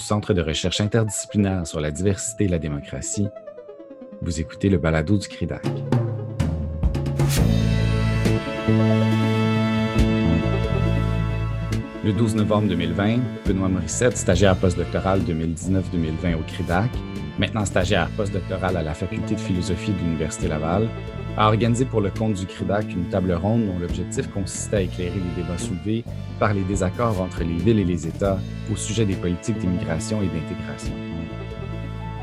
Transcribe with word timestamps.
Centre 0.00 0.32
de 0.32 0.40
recherche 0.40 0.80
interdisciplinaire 0.80 1.66
sur 1.66 1.78
la 1.78 1.90
diversité 1.90 2.44
et 2.44 2.48
la 2.48 2.58
démocratie. 2.58 3.28
Vous 4.22 4.40
écoutez 4.40 4.68
le 4.68 4.78
balado 4.78 5.18
du 5.18 5.28
CRIDAC. 5.28 5.62
Le 12.02 12.12
12 12.14 12.34
novembre 12.34 12.68
2020, 12.68 13.18
Benoît 13.46 13.68
Morissette, 13.68 14.16
stagiaire 14.16 14.56
postdoctoral 14.56 15.20
2019-2020 15.20 16.34
au 16.34 16.42
CRIDAC, 16.46 16.90
maintenant 17.38 17.66
stagiaire 17.66 18.08
postdoctoral 18.16 18.78
à 18.78 18.82
la 18.82 18.94
Faculté 18.94 19.34
de 19.34 19.40
philosophie 19.40 19.92
de 19.92 19.98
l'Université 19.98 20.48
Laval, 20.48 20.88
a 21.36 21.46
organisé 21.46 21.84
pour 21.84 22.00
le 22.00 22.10
compte 22.10 22.34
du 22.34 22.46
CRIDAC 22.46 22.92
une 22.92 23.08
table 23.08 23.32
ronde 23.32 23.66
dont 23.66 23.78
l'objectif 23.78 24.28
consistait 24.30 24.76
à 24.76 24.80
écairer 24.82 25.14
les 25.14 25.42
débats 25.42 25.58
soulevés 25.58 26.04
par 26.38 26.54
les 26.54 26.62
désaccords 26.62 27.20
entre 27.20 27.44
les 27.44 27.56
villes 27.56 27.78
et 27.78 27.84
les 27.84 28.06
États 28.06 28.38
au 28.72 28.76
sujet 28.76 29.04
des 29.04 29.14
politiques 29.14 29.58
d'immigration 29.58 30.22
et 30.22 30.26
d'intégration. 30.26 30.92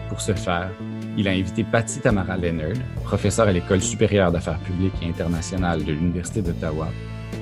Pour 0.09 0.21
ce 0.21 0.33
faire, 0.33 0.69
il 1.17 1.27
a 1.27 1.31
invité 1.31 1.63
Patty 1.63 1.99
Tamara 1.99 2.37
Leonard, 2.37 2.77
professeure 3.03 3.47
à 3.47 3.51
l'École 3.51 3.81
supérieure 3.81 4.31
d'affaires 4.31 4.59
publiques 4.59 4.93
et 5.01 5.09
internationales 5.09 5.83
de 5.83 5.91
l'Université 5.91 6.41
d'Ottawa, 6.41 6.89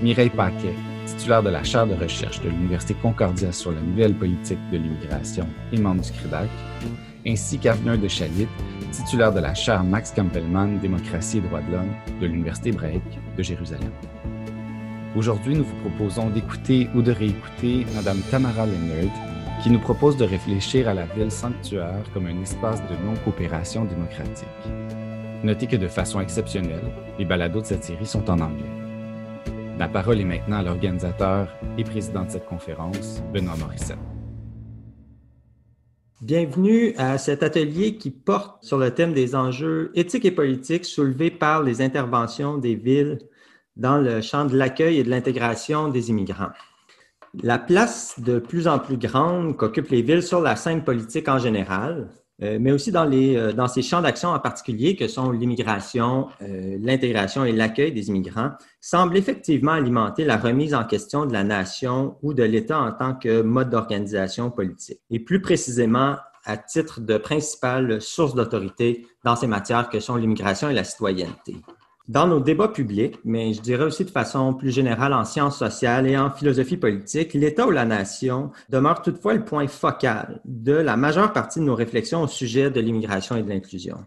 Mireille 0.01 0.29
Paquet, 0.29 0.75
titulaire 1.05 1.43
de 1.43 1.49
la 1.49 1.63
chaire 1.63 1.87
de 1.87 1.93
recherche 1.93 2.41
de 2.41 2.49
l'Université 2.49 2.95
Concordia 3.01 3.51
sur 3.51 3.71
la 3.71 3.81
nouvelle 3.81 4.13
politique 4.13 4.59
de 4.71 4.77
l'immigration 4.77 5.47
et 5.71 5.77
membre 5.77 6.03
du 6.03 6.11
CRIDAC, 6.11 6.49
ainsi 7.27 7.57
qu'Avenir 7.57 7.97
de 7.97 8.07
Chalit, 8.07 8.47
titulaire 8.95 9.33
de 9.33 9.39
la 9.39 9.53
chaire 9.53 9.83
Max 9.83 10.11
Campbellman 10.11 10.79
Démocratie 10.79 11.39
et 11.39 11.41
droits 11.41 11.61
de 11.61 11.71
l'homme 11.71 11.93
de 12.21 12.27
l'Université 12.27 12.69
hébraïque 12.69 13.19
de 13.37 13.43
Jérusalem. 13.43 13.91
Aujourd'hui, 15.15 15.55
nous 15.55 15.63
vous 15.63 15.75
proposons 15.81 16.29
d'écouter 16.29 16.89
ou 16.95 17.01
de 17.01 17.11
réécouter 17.11 17.85
Mme 17.95 18.19
Tamara 18.31 18.65
Leonard, 18.65 19.13
qui 19.61 19.69
nous 19.69 19.79
propose 19.79 20.17
de 20.17 20.25
réfléchir 20.25 20.87
à 20.87 20.93
la 20.93 21.05
ville 21.05 21.31
sanctuaire 21.31 22.03
comme 22.13 22.27
un 22.27 22.41
espace 22.41 22.81
de 22.83 22.95
non-coopération 23.05 23.85
démocratique. 23.85 24.47
Notez 25.43 25.67
que 25.67 25.75
de 25.75 25.87
façon 25.87 26.19
exceptionnelle, 26.21 26.91
les 27.19 27.25
balados 27.25 27.61
de 27.61 27.65
cette 27.65 27.83
série 27.83 28.05
sont 28.05 28.29
en 28.29 28.39
anglais. 28.39 28.65
La 29.77 29.87
parole 29.87 30.21
est 30.21 30.25
maintenant 30.25 30.57
à 30.57 30.63
l'organisateur 30.63 31.49
et 31.77 31.83
président 31.83 32.23
de 32.23 32.31
cette 32.31 32.45
conférence, 32.45 33.21
Benoît 33.33 33.57
Morissette. 33.57 34.14
Bienvenue 36.21 36.93
à 36.97 37.17
cet 37.17 37.43
atelier 37.43 37.97
qui 37.97 38.09
porte 38.09 38.63
sur 38.63 38.77
le 38.77 38.91
thème 38.91 39.13
des 39.13 39.35
enjeux 39.35 39.91
éthiques 39.95 40.23
et 40.23 40.31
politiques 40.31 40.85
soulevés 40.85 41.29
par 41.29 41.61
les 41.61 41.81
interventions 41.81 42.57
des 42.57 42.73
villes 42.73 43.19
dans 43.75 43.97
le 43.97 44.21
champ 44.21 44.45
de 44.45 44.55
l'accueil 44.55 44.97
et 44.97 45.03
de 45.03 45.09
l'intégration 45.09 45.89
des 45.89 46.09
immigrants. 46.11 46.53
La 47.43 47.59
place 47.59 48.17
de 48.17 48.39
plus 48.39 48.69
en 48.69 48.79
plus 48.79 48.97
grande 48.97 49.57
qu'occupent 49.57 49.89
les 49.89 50.01
villes 50.01 50.23
sur 50.23 50.39
la 50.39 50.55
scène 50.55 50.85
politique 50.85 51.27
en 51.27 51.37
général, 51.37 52.07
mais 52.39 52.71
aussi 52.71 52.91
dans, 52.91 53.05
les, 53.05 53.37
euh, 53.37 53.53
dans 53.53 53.67
ces 53.67 53.81
champs 53.81 54.01
d'action 54.01 54.29
en 54.29 54.39
particulier 54.39 54.95
que 54.95 55.07
sont 55.07 55.31
l'immigration, 55.31 56.27
euh, 56.41 56.77
l'intégration 56.81 57.45
et 57.45 57.51
l'accueil 57.51 57.93
des 57.93 58.09
immigrants, 58.09 58.51
semble 58.81 59.17
effectivement 59.17 59.71
alimenter 59.71 60.25
la 60.25 60.37
remise 60.37 60.75
en 60.75 60.83
question 60.83 61.25
de 61.25 61.33
la 61.33 61.43
nation 61.43 62.17
ou 62.21 62.33
de 62.33 62.43
l'État 62.43 62.79
en 62.79 62.91
tant 62.91 63.15
que 63.15 63.41
mode 63.41 63.69
d'organisation 63.69 64.51
politique, 64.51 64.99
et 65.09 65.19
plus 65.19 65.41
précisément 65.41 66.15
à 66.45 66.57
titre 66.57 67.01
de 67.01 67.17
principale 67.17 68.01
source 68.01 68.35
d'autorité 68.35 69.07
dans 69.23 69.35
ces 69.35 69.47
matières 69.47 69.89
que 69.89 69.99
sont 69.99 70.15
l'immigration 70.15 70.69
et 70.69 70.73
la 70.73 70.83
citoyenneté. 70.83 71.55
Dans 72.07 72.27
nos 72.27 72.39
débats 72.39 72.67
publics, 72.67 73.17
mais 73.25 73.53
je 73.53 73.61
dirais 73.61 73.85
aussi 73.85 74.05
de 74.05 74.11
façon 74.11 74.53
plus 74.53 74.69
générale 74.69 75.11
en 75.11 75.25
sciences 75.25 75.57
sociales 75.57 76.07
et 76.07 76.15
en 76.15 76.29
philosophie 76.29 76.77
politique, 76.77 77.33
l'État 77.33 77.65
ou 77.65 77.71
la 77.71 77.85
nation 77.85 78.51
demeure 78.69 79.01
toutefois 79.01 79.33
le 79.33 79.43
point 79.43 79.67
focal 79.67 80.39
de 80.45 80.73
la 80.73 80.97
majeure 80.97 81.33
partie 81.33 81.59
de 81.59 81.63
nos 81.63 81.73
réflexions 81.73 82.21
au 82.21 82.27
sujet 82.27 82.69
de 82.69 82.79
l'immigration 82.79 83.37
et 83.37 83.41
de 83.41 83.49
l'inclusion. 83.49 84.05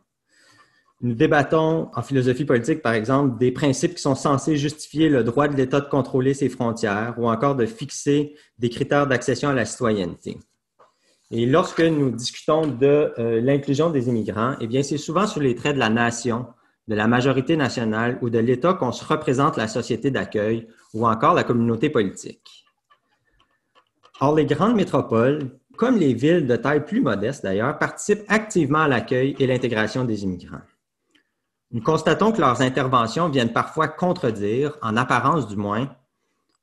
Nous 1.01 1.15
débattons 1.15 1.91
en 1.93 2.03
philosophie 2.03 2.45
politique, 2.45 2.83
par 2.83 2.93
exemple, 2.93 3.37
des 3.37 3.51
principes 3.51 3.97
qui 3.97 4.03
sont 4.03 4.15
censés 4.15 4.57
justifier 4.57 5.09
le 5.09 5.25
droit 5.25 5.49
de 5.49 5.57
l'État 5.57 5.81
de 5.81 5.89
contrôler 5.89 6.35
ses 6.35 6.49
frontières 6.49 7.15
ou 7.19 7.29
encore 7.29 7.57
de 7.57 7.67
fixer 7.67 8.37
des 8.59 8.69
critères 8.69 9.09
d'accession 9.09 9.49
à 9.49 9.55
la 9.55 9.65
citoyenneté. 9.65 10.39
Et 11.33 11.47
lorsque 11.47 11.81
nous 11.81 12.11
discutons 12.11 12.67
de 12.67 13.13
euh, 13.19 13.41
l'inclusion 13.41 13.91
des 13.91 14.09
immigrants, 14.09 14.55
eh 14.61 14.67
bien, 14.67 14.83
c'est 14.83 14.99
souvent 14.99 15.27
sur 15.27 15.41
les 15.41 15.55
traits 15.55 15.75
de 15.75 15.81
la 15.81 15.91
nation 15.91 16.47
de 16.89 16.95
la 16.95 17.07
majorité 17.07 17.57
nationale 17.57 18.19
ou 18.23 18.31
de 18.31 18.39
l'État 18.39 18.75
qu'on 18.75 18.93
se 18.93 19.05
représente 19.05 19.57
la 19.57 19.69
société 19.69 20.11
d'accueil 20.11 20.67
ou 20.95 21.07
encore 21.07 21.35
la 21.35 21.45
communauté 21.45 21.91
politique. 21.91 22.65
Or, 24.21 24.35
les 24.35 24.47
grandes 24.47 24.75
métropoles, 24.75 25.59
comme 25.77 25.97
les 25.97 26.15
villes 26.15 26.47
de 26.47 26.57
taille 26.57 26.85
plus 26.85 27.03
modeste 27.03 27.45
d'ailleurs, 27.45 27.79
participent 27.79 28.25
activement 28.29 28.81
à 28.81 28.89
l'accueil 28.89 29.37
et 29.39 29.47
l'intégration 29.47 30.05
des 30.05 30.25
immigrants. 30.25 30.63
Nous 31.71 31.83
constatons 31.83 32.33
que 32.33 32.41
leurs 32.41 32.63
interventions 32.63 33.29
viennent 33.29 33.53
parfois 33.53 33.89
contredire, 33.89 34.77
en 34.81 34.97
apparence 34.97 35.47
du 35.47 35.57
moins, 35.57 35.95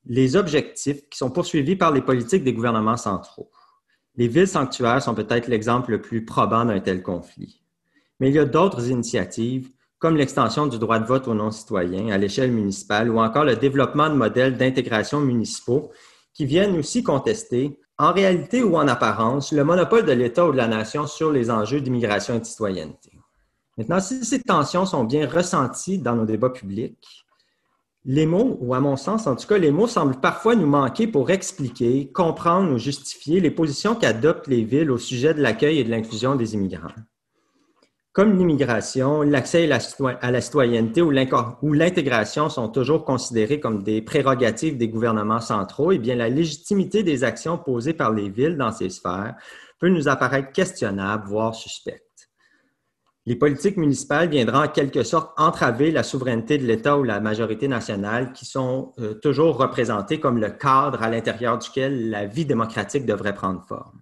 les 0.04 0.36
objectifs 0.36 1.08
qui 1.08 1.16
sont 1.16 1.30
poursuivis 1.30 1.76
par 1.76 1.92
les 1.92 2.02
politiques 2.02 2.44
des 2.44 2.52
gouvernements 2.52 2.96
centraux. 2.96 3.50
Les 4.16 4.28
villes 4.28 4.48
sanctuaires 4.48 5.02
sont 5.02 5.14
peut-être 5.14 5.46
l'exemple 5.46 5.92
le 5.92 6.00
plus 6.00 6.24
probant 6.24 6.64
d'un 6.64 6.80
tel 6.80 7.02
conflit. 7.02 7.62
Mais 8.18 8.30
il 8.30 8.34
y 8.34 8.38
a 8.38 8.44
d'autres 8.44 8.88
initiatives 8.88 9.70
comme 9.98 10.16
l'extension 10.16 10.66
du 10.66 10.78
droit 10.78 10.98
de 10.98 11.06
vote 11.06 11.26
aux 11.28 11.34
non-citoyens 11.34 12.12
à 12.12 12.18
l'échelle 12.18 12.52
municipale 12.52 13.10
ou 13.10 13.18
encore 13.18 13.44
le 13.44 13.56
développement 13.56 14.08
de 14.08 14.14
modèles 14.14 14.56
d'intégration 14.56 15.20
municipaux 15.20 15.90
qui 16.34 16.44
viennent 16.44 16.76
aussi 16.76 17.02
contester, 17.02 17.78
en 17.98 18.12
réalité 18.12 18.62
ou 18.62 18.76
en 18.76 18.88
apparence, 18.88 19.52
le 19.52 19.64
monopole 19.64 20.04
de 20.04 20.12
l'État 20.12 20.46
ou 20.46 20.52
de 20.52 20.58
la 20.58 20.68
nation 20.68 21.06
sur 21.06 21.32
les 21.32 21.50
enjeux 21.50 21.80
d'immigration 21.80 22.34
et 22.34 22.40
de 22.40 22.44
citoyenneté. 22.44 23.12
Maintenant, 23.78 24.00
si 24.00 24.24
ces 24.24 24.42
tensions 24.42 24.84
sont 24.84 25.04
bien 25.04 25.26
ressenties 25.26 25.98
dans 25.98 26.14
nos 26.14 26.26
débats 26.26 26.50
publics, 26.50 27.26
les 28.04 28.26
mots, 28.26 28.56
ou 28.60 28.74
à 28.74 28.80
mon 28.80 28.96
sens 28.96 29.26
en 29.26 29.34
tout 29.34 29.46
cas, 29.46 29.58
les 29.58 29.70
mots 29.70 29.88
semblent 29.88 30.20
parfois 30.20 30.54
nous 30.54 30.66
manquer 30.66 31.06
pour 31.08 31.30
expliquer, 31.30 32.12
comprendre 32.12 32.72
ou 32.72 32.78
justifier 32.78 33.40
les 33.40 33.50
positions 33.50 33.96
qu'adoptent 33.96 34.46
les 34.46 34.62
villes 34.62 34.90
au 34.90 34.98
sujet 34.98 35.34
de 35.34 35.42
l'accueil 35.42 35.80
et 35.80 35.84
de 35.84 35.90
l'inclusion 35.90 36.36
des 36.36 36.54
immigrants. 36.54 36.92
Comme 38.16 38.38
l'immigration, 38.38 39.20
l'accès 39.20 39.70
à 40.22 40.30
la 40.30 40.40
citoyenneté 40.40 41.02
ou 41.02 41.10
l'intégration 41.10 42.48
sont 42.48 42.70
toujours 42.70 43.04
considérés 43.04 43.60
comme 43.60 43.82
des 43.82 44.00
prérogatives 44.00 44.78
des 44.78 44.88
gouvernements 44.88 45.42
centraux, 45.42 45.92
eh 45.92 45.98
bien, 45.98 46.14
la 46.14 46.30
légitimité 46.30 47.02
des 47.02 47.24
actions 47.24 47.58
posées 47.58 47.92
par 47.92 48.14
les 48.14 48.30
villes 48.30 48.56
dans 48.56 48.72
ces 48.72 48.88
sphères 48.88 49.34
peut 49.78 49.90
nous 49.90 50.08
apparaître 50.08 50.50
questionnable, 50.50 51.28
voire 51.28 51.54
suspecte. 51.54 52.30
Les 53.26 53.36
politiques 53.36 53.76
municipales 53.76 54.30
viendront 54.30 54.62
en 54.62 54.68
quelque 54.68 55.02
sorte 55.02 55.38
entraver 55.38 55.90
la 55.90 56.02
souveraineté 56.02 56.56
de 56.56 56.64
l'État 56.64 56.96
ou 56.96 57.02
la 57.02 57.20
majorité 57.20 57.68
nationale 57.68 58.32
qui 58.32 58.46
sont 58.46 58.94
euh, 58.98 59.12
toujours 59.12 59.58
représentées 59.58 60.20
comme 60.20 60.38
le 60.38 60.48
cadre 60.48 61.02
à 61.02 61.10
l'intérieur 61.10 61.58
duquel 61.58 62.08
la 62.08 62.24
vie 62.24 62.46
démocratique 62.46 63.04
devrait 63.04 63.34
prendre 63.34 63.62
forme. 63.68 64.00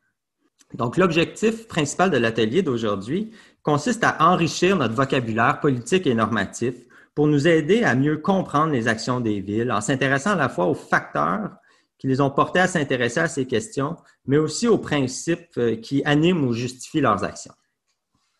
Donc, 0.74 0.96
l'objectif 0.96 1.68
principal 1.68 2.10
de 2.10 2.16
l'atelier 2.16 2.62
d'aujourd'hui 2.62 3.32
consiste 3.64 4.04
à 4.04 4.30
enrichir 4.30 4.76
notre 4.76 4.94
vocabulaire 4.94 5.58
politique 5.58 6.06
et 6.06 6.14
normatif 6.14 6.74
pour 7.14 7.26
nous 7.26 7.48
aider 7.48 7.82
à 7.82 7.96
mieux 7.96 8.18
comprendre 8.18 8.72
les 8.72 8.86
actions 8.86 9.20
des 9.20 9.40
villes 9.40 9.72
en 9.72 9.80
s'intéressant 9.80 10.32
à 10.32 10.36
la 10.36 10.48
fois 10.48 10.66
aux 10.66 10.74
facteurs 10.74 11.50
qui 11.98 12.06
les 12.06 12.20
ont 12.20 12.30
portés 12.30 12.60
à 12.60 12.66
s'intéresser 12.66 13.20
à 13.20 13.28
ces 13.28 13.46
questions, 13.46 13.96
mais 14.26 14.36
aussi 14.36 14.68
aux 14.68 14.78
principes 14.78 15.56
euh, 15.56 15.76
qui 15.76 16.04
animent 16.04 16.44
ou 16.44 16.52
justifient 16.52 17.00
leurs 17.00 17.24
actions. 17.24 17.54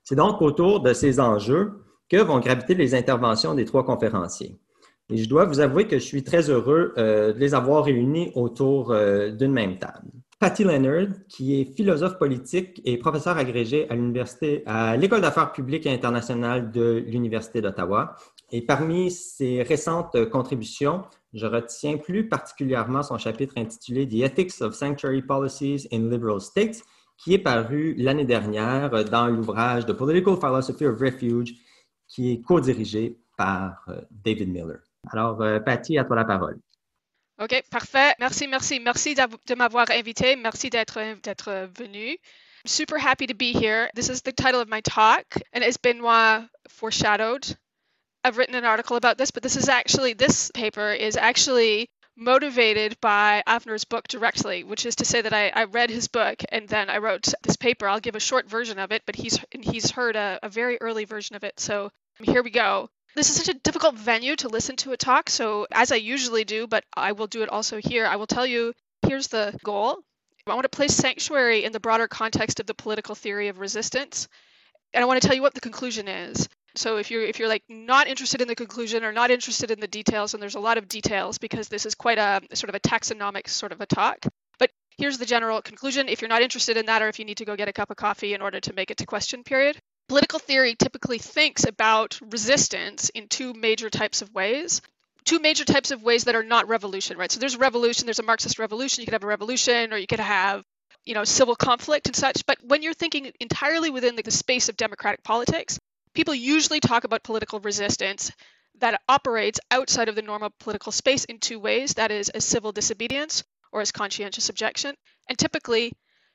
C'est 0.03 0.17
donc 0.17 0.43
autour 0.43 0.81
de 0.81 0.93
ces 0.93 1.19
enjeux 1.19 1.83
que 2.11 2.19
vont 2.19 2.41
graviter 2.41 2.75
les 2.75 2.95
interventions 2.95 3.55
des 3.55 3.65
trois 3.65 3.87
conférenciers. 3.87 4.59
Et 5.09 5.17
je 5.17 5.29
dois 5.29 5.47
vous 5.47 5.61
avouer 5.61 5.87
que 5.87 5.99
je 5.99 6.05
suis 6.05 6.23
très 6.23 6.51
heureux 6.51 6.93
euh, 6.99 7.33
de 7.33 7.39
les 7.39 7.55
avoir 7.55 7.85
réunis 7.85 8.33
autour 8.35 8.91
euh, 8.91 9.31
d'une 9.31 9.53
même 9.53 9.79
table. 9.79 10.11
Patty 10.41 10.65
Leonard, 10.65 11.09
qui 11.28 11.61
est 11.61 11.65
philosophe 11.65 12.19
politique 12.19 12.81
et 12.84 12.99
professeur 12.99 13.37
agrégé 13.38 13.88
à 13.88 13.94
à 14.67 14.97
l'École 14.97 15.20
d'affaires 15.20 15.53
publiques 15.53 15.87
et 15.87 15.93
internationales 15.93 16.70
de 16.70 17.05
l'Université 17.06 17.61
d'Ottawa. 17.61 18.17
Et 18.50 18.62
parmi 18.62 19.11
ses 19.11 19.62
récentes 19.62 20.29
contributions, 20.31 21.03
je 21.32 21.47
retiens 21.47 21.97
plus 21.97 22.29
particulièrement 22.29 23.03
son 23.03 23.19
chapitre 23.19 23.55
intitulé 23.56 24.06
The 24.08 24.25
Ethics 24.25 24.61
of 24.61 24.75
Sanctuary 24.75 25.23
Policies 25.23 25.88
in 25.93 26.11
Liberal 26.11 26.41
States, 26.41 26.82
qui 27.17 27.35
est 27.35 27.38
paru 27.38 27.94
l'année 27.97 28.25
dernière 28.25 29.05
dans 29.05 29.26
l'ouvrage 29.29 29.87
The 29.87 29.93
Political 29.93 30.37
Philosophy 30.37 30.87
of 30.87 31.00
Refuge, 31.00 31.55
qui 32.06 32.32
est 32.32 32.43
co-dirigé 32.43 33.19
par 33.37 33.85
euh, 33.88 34.00
David 34.11 34.50
Miller. 34.50 34.79
Alors, 35.11 35.41
euh, 35.43 35.58
Patty, 35.61 35.99
à 35.99 36.05
toi 36.05 36.17
la 36.17 36.25
parole. 36.25 36.58
OK, 37.38 37.62
parfait. 37.70 38.14
Merci, 38.20 38.46
merci, 38.46 38.78
merci 38.78 39.14
de 39.14 39.54
m'avoir 39.54 39.90
invité. 39.90 40.36
Merci 40.36 40.70
d'être 40.70 41.69
venu. 41.76 42.10
I'm 42.12 42.69
super 42.69 42.98
happy 42.98 43.26
to 43.26 43.34
be 43.34 43.52
here. 43.52 43.90
This 43.94 44.08
is 44.08 44.22
the 44.22 44.32
title 44.32 44.60
of 44.60 44.69
my 44.69 44.81
talk, 44.81 45.25
and 45.52 45.64
as 45.64 45.76
Benoit 45.76 46.48
foreshadowed, 46.69 47.56
I've 48.22 48.38
written 48.38 48.54
an 48.54 48.64
article 48.64 48.96
about 48.96 49.19
this, 49.19 49.31
but 49.31 49.42
this 49.42 49.56
is 49.56 49.69
actually, 49.69 50.14
this 50.14 50.50
paper 50.52 50.92
is 50.92 51.16
actually 51.16 51.90
motivated 52.16 52.98
by 53.00 53.42
Avner's 53.46 53.84
book 53.84 54.08
directly, 54.08 54.64
which 54.64 54.86
is 54.86 54.96
to 54.96 55.04
say 55.04 55.20
that 55.20 55.34
I, 55.34 55.48
I, 55.48 55.64
read 55.64 55.90
his 55.90 56.08
book 56.08 56.42
and 56.50 56.69
then 56.69 56.88
I 56.88 56.98
wrote 56.98 57.28
this 57.42 57.56
paper. 57.56 57.88
I'll 57.88 58.00
give 58.00 58.14
a 58.14 58.20
short 58.20 58.48
version 58.48 58.78
of 58.78 58.92
it, 58.92 59.02
but 59.04 59.16
he's 59.16 59.38
he's 59.50 59.90
heard 59.90 60.16
a, 60.16 60.38
a 60.42 60.48
very 60.48 60.78
early 60.81 61.04
version 61.04 61.34
of 61.36 61.44
it. 61.44 61.58
So 61.58 61.90
here 62.22 62.42
we 62.42 62.50
go. 62.50 62.88
This 63.14 63.31
is 63.31 63.37
such 63.37 63.49
a 63.49 63.58
difficult 63.58 63.94
venue 63.94 64.34
to 64.37 64.49
listen 64.49 64.76
to 64.76 64.93
a 64.93 64.96
talk, 64.96 65.31
so 65.31 65.66
as 65.70 65.93
I 65.93 65.96
usually 65.96 66.44
do, 66.44 66.66
but 66.66 66.84
I 66.96 67.12
will 67.12 67.28
do 67.28 67.43
it 67.43 67.49
also 67.49 67.78
here, 67.78 68.06
I 68.06 68.16
will 68.16 68.26
tell 68.26 68.46
you 68.46 68.72
here's 69.06 69.28
the 69.28 69.56
goal. 69.62 69.99
I 70.46 70.55
want 70.55 70.64
to 70.64 70.69
place 70.69 70.94
sanctuary 70.94 71.64
in 71.64 71.72
the 71.72 71.81
broader 71.81 72.06
context 72.06 72.61
of 72.61 72.66
the 72.66 72.75
political 72.75 73.14
theory 73.14 73.49
of 73.49 73.58
resistance. 73.58 74.28
And 74.93 75.02
I 75.02 75.06
want 75.06 75.22
to 75.22 75.26
tell 75.26 75.34
you 75.34 75.43
what 75.43 75.55
the 75.55 75.61
conclusion 75.61 76.06
is. 76.06 76.49
So 76.76 76.96
if 76.96 77.11
you're 77.11 77.22
if 77.22 77.38
you're 77.38 77.49
like 77.49 77.62
not 77.69 78.08
interested 78.08 78.40
in 78.40 78.49
the 78.49 78.55
conclusion 78.55 79.05
or 79.05 79.12
not 79.12 79.31
interested 79.31 79.70
in 79.70 79.81
the 79.81 79.87
details, 79.87 80.34
and 80.34 80.43
there's 80.43 80.56
a 80.56 80.60
lot 80.60 80.76
of 80.76 80.88
details 80.88 81.38
because 81.38 81.69
this 81.69 81.87
is 81.87 81.94
quite 81.94 82.19
a 82.19 82.43
sort 82.52 82.69
of 82.69 82.75
a 82.75 82.81
taxonomic 82.81 83.49
sort 83.49 83.72
of 83.72 83.81
a 83.81 83.87
talk. 83.87 84.26
But 84.58 84.70
here's 84.99 85.19
the 85.19 85.26
general 85.26 85.62
conclusion. 85.62 86.08
If 86.08 86.20
you're 86.20 86.28
not 86.28 86.43
interested 86.43 86.76
in 86.76 86.87
that, 86.87 87.00
or 87.00 87.08
if 87.08 87.19
you 87.19 87.25
need 87.25 87.38
to 87.38 87.44
go 87.44 87.56
get 87.56 87.69
a 87.69 87.72
cup 87.72 87.90
of 87.90 87.96
coffee 87.96 88.34
in 88.34 88.43
order 88.43 88.60
to 88.60 88.72
make 88.72 88.90
it 88.90 88.99
to 88.99 89.06
question 89.06 89.44
period, 89.44 89.78
political 90.09 90.39
theory 90.39 90.75
typically 90.75 91.19
thinks 91.19 91.65
about 91.65 92.19
resistance 92.31 93.09
in 93.11 93.29
two 93.29 93.55
major 93.55 93.91
types 93.91 94.23
of 94.23 94.33
ways 94.35 94.83
two 95.25 95.39
major 95.39 95.65
types 95.65 95.91
of 95.91 96.03
ways 96.03 96.25
that 96.25 96.35
are 96.35 96.43
not 96.43 96.69
revolution, 96.69 97.17
right? 97.17 97.33
So 97.33 97.41
there's 97.41 97.55
a 97.55 97.59
revolution, 97.59 98.06
there's 98.06 98.19
a 98.19 98.25
Marxist 98.25 98.59
revolution, 98.59 99.03
you 99.03 99.06
could 99.06 99.15
have 99.15 99.25
a 99.25 99.29
revolution, 99.29 99.93
or 99.93 99.97
you 99.97 100.06
could 100.06 100.21
have, 100.21 100.65
you 101.05 101.15
know, 101.15 101.25
civil 101.25 101.56
conflict 101.56 102.06
and 102.06 102.17
such. 102.17 102.45
But 102.47 102.59
when 102.62 102.83
you're 102.83 102.95
thinking 102.95 103.33
entirely 103.41 103.91
within 103.91 104.17
the, 104.17 104.23
the 104.23 104.31
space 104.31 104.69
of 104.69 104.77
democratic 104.77 105.23
politics, 105.23 105.79
people 106.15 106.35
usually 106.35 106.81
talk 106.81 107.05
about 107.05 107.25
political 107.25 107.61
resistance 107.61 108.31
that 108.81 109.01
operates 109.09 109.61
outside 109.71 110.09
of 110.09 110.15
the 110.15 110.23
normal 110.23 110.51
political 110.61 110.93
space 110.93 111.25
in 111.25 111.39
two 111.39 111.59
ways 111.59 111.95
that 111.95 112.11
is, 112.11 112.29
as 112.31 112.45
civil 112.45 112.73
disobedience 112.73 113.45
or 113.73 113.81
as 113.81 113.93
conscientious 113.93 114.49
objection. 114.49 114.95
And 115.29 115.39
typically, 115.39 115.93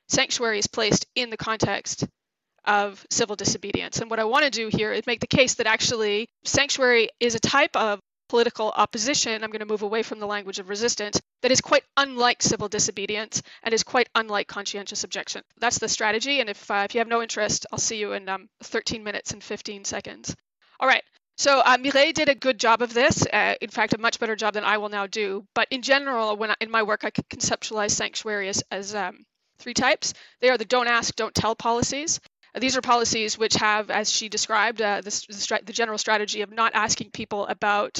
sanctuary 0.07 0.59
is 0.59 0.67
placed 0.67 1.05
in 1.15 1.29
the 1.29 1.37
context 1.37 2.05
of 2.69 3.03
civil 3.09 3.35
disobedience. 3.35 3.99
And 3.99 4.09
what 4.11 4.19
I 4.19 4.25
want 4.25 4.45
to 4.45 4.51
do 4.51 4.69
here 4.71 4.93
is 4.93 5.07
make 5.07 5.19
the 5.19 5.27
case 5.27 5.55
that 5.55 5.65
actually 5.65 6.29
sanctuary 6.45 7.09
is 7.19 7.33
a 7.33 7.39
type 7.39 7.75
of 7.75 7.99
political 8.29 8.71
opposition, 8.75 9.43
I'm 9.43 9.49
going 9.49 9.59
to 9.59 9.65
move 9.65 9.81
away 9.81 10.03
from 10.03 10.19
the 10.19 10.27
language 10.27 10.59
of 10.59 10.69
resistance, 10.69 11.19
that 11.41 11.51
is 11.51 11.61
quite 11.61 11.83
unlike 11.97 12.43
civil 12.43 12.67
disobedience 12.67 13.41
and 13.63 13.73
is 13.73 13.81
quite 13.81 14.07
unlike 14.13 14.47
conscientious 14.47 15.03
objection. 15.03 15.41
That's 15.59 15.79
the 15.79 15.89
strategy. 15.89 16.39
And 16.39 16.47
if, 16.49 16.69
uh, 16.69 16.85
if 16.87 16.93
you 16.93 16.99
have 16.99 17.07
no 17.07 17.23
interest, 17.23 17.65
I'll 17.71 17.79
see 17.79 17.97
you 17.97 18.13
in 18.13 18.29
um, 18.29 18.47
13 18.61 19.03
minutes 19.03 19.31
and 19.31 19.43
15 19.43 19.83
seconds. 19.83 20.35
All 20.79 20.87
right. 20.87 21.03
So 21.37 21.61
uh, 21.65 21.77
Mireille 21.79 22.13
did 22.13 22.29
a 22.29 22.35
good 22.35 22.59
job 22.59 22.83
of 22.83 22.93
this. 22.93 23.25
Uh, 23.25 23.55
in 23.61 23.69
fact, 23.69 23.93
a 23.93 23.97
much 23.97 24.19
better 24.19 24.35
job 24.35 24.53
than 24.53 24.63
I 24.63 24.77
will 24.77 24.89
now 24.89 25.07
do. 25.07 25.45
But 25.55 25.67
in 25.71 25.81
general, 25.81 26.37
when 26.37 26.51
I, 26.51 26.55
in 26.61 26.69
my 26.69 26.83
work, 26.83 27.03
I 27.03 27.09
conceptualize 27.11 27.91
sanctuary 27.91 28.49
as, 28.49 28.61
as 28.69 28.93
um, 28.93 29.25
three 29.57 29.73
types. 29.73 30.13
They 30.41 30.49
are 30.49 30.57
the 30.57 30.65
don't 30.65 30.87
ask, 30.87 31.15
don't 31.15 31.33
tell 31.35 31.55
policies. 31.55 32.19
These 32.57 32.75
are 32.77 32.81
policies 32.81 33.37
which 33.37 33.55
have, 33.55 33.89
as 33.89 34.11
she 34.11 34.29
described, 34.29 34.81
uh, 34.81 35.01
the, 35.01 35.09
the, 35.09 35.59
the, 35.65 35.73
general 35.73 35.97
strategy 35.97 36.41
of 36.41 36.51
not 36.51 36.73
asking 36.73 37.11
people 37.11 37.45
about 37.45 37.99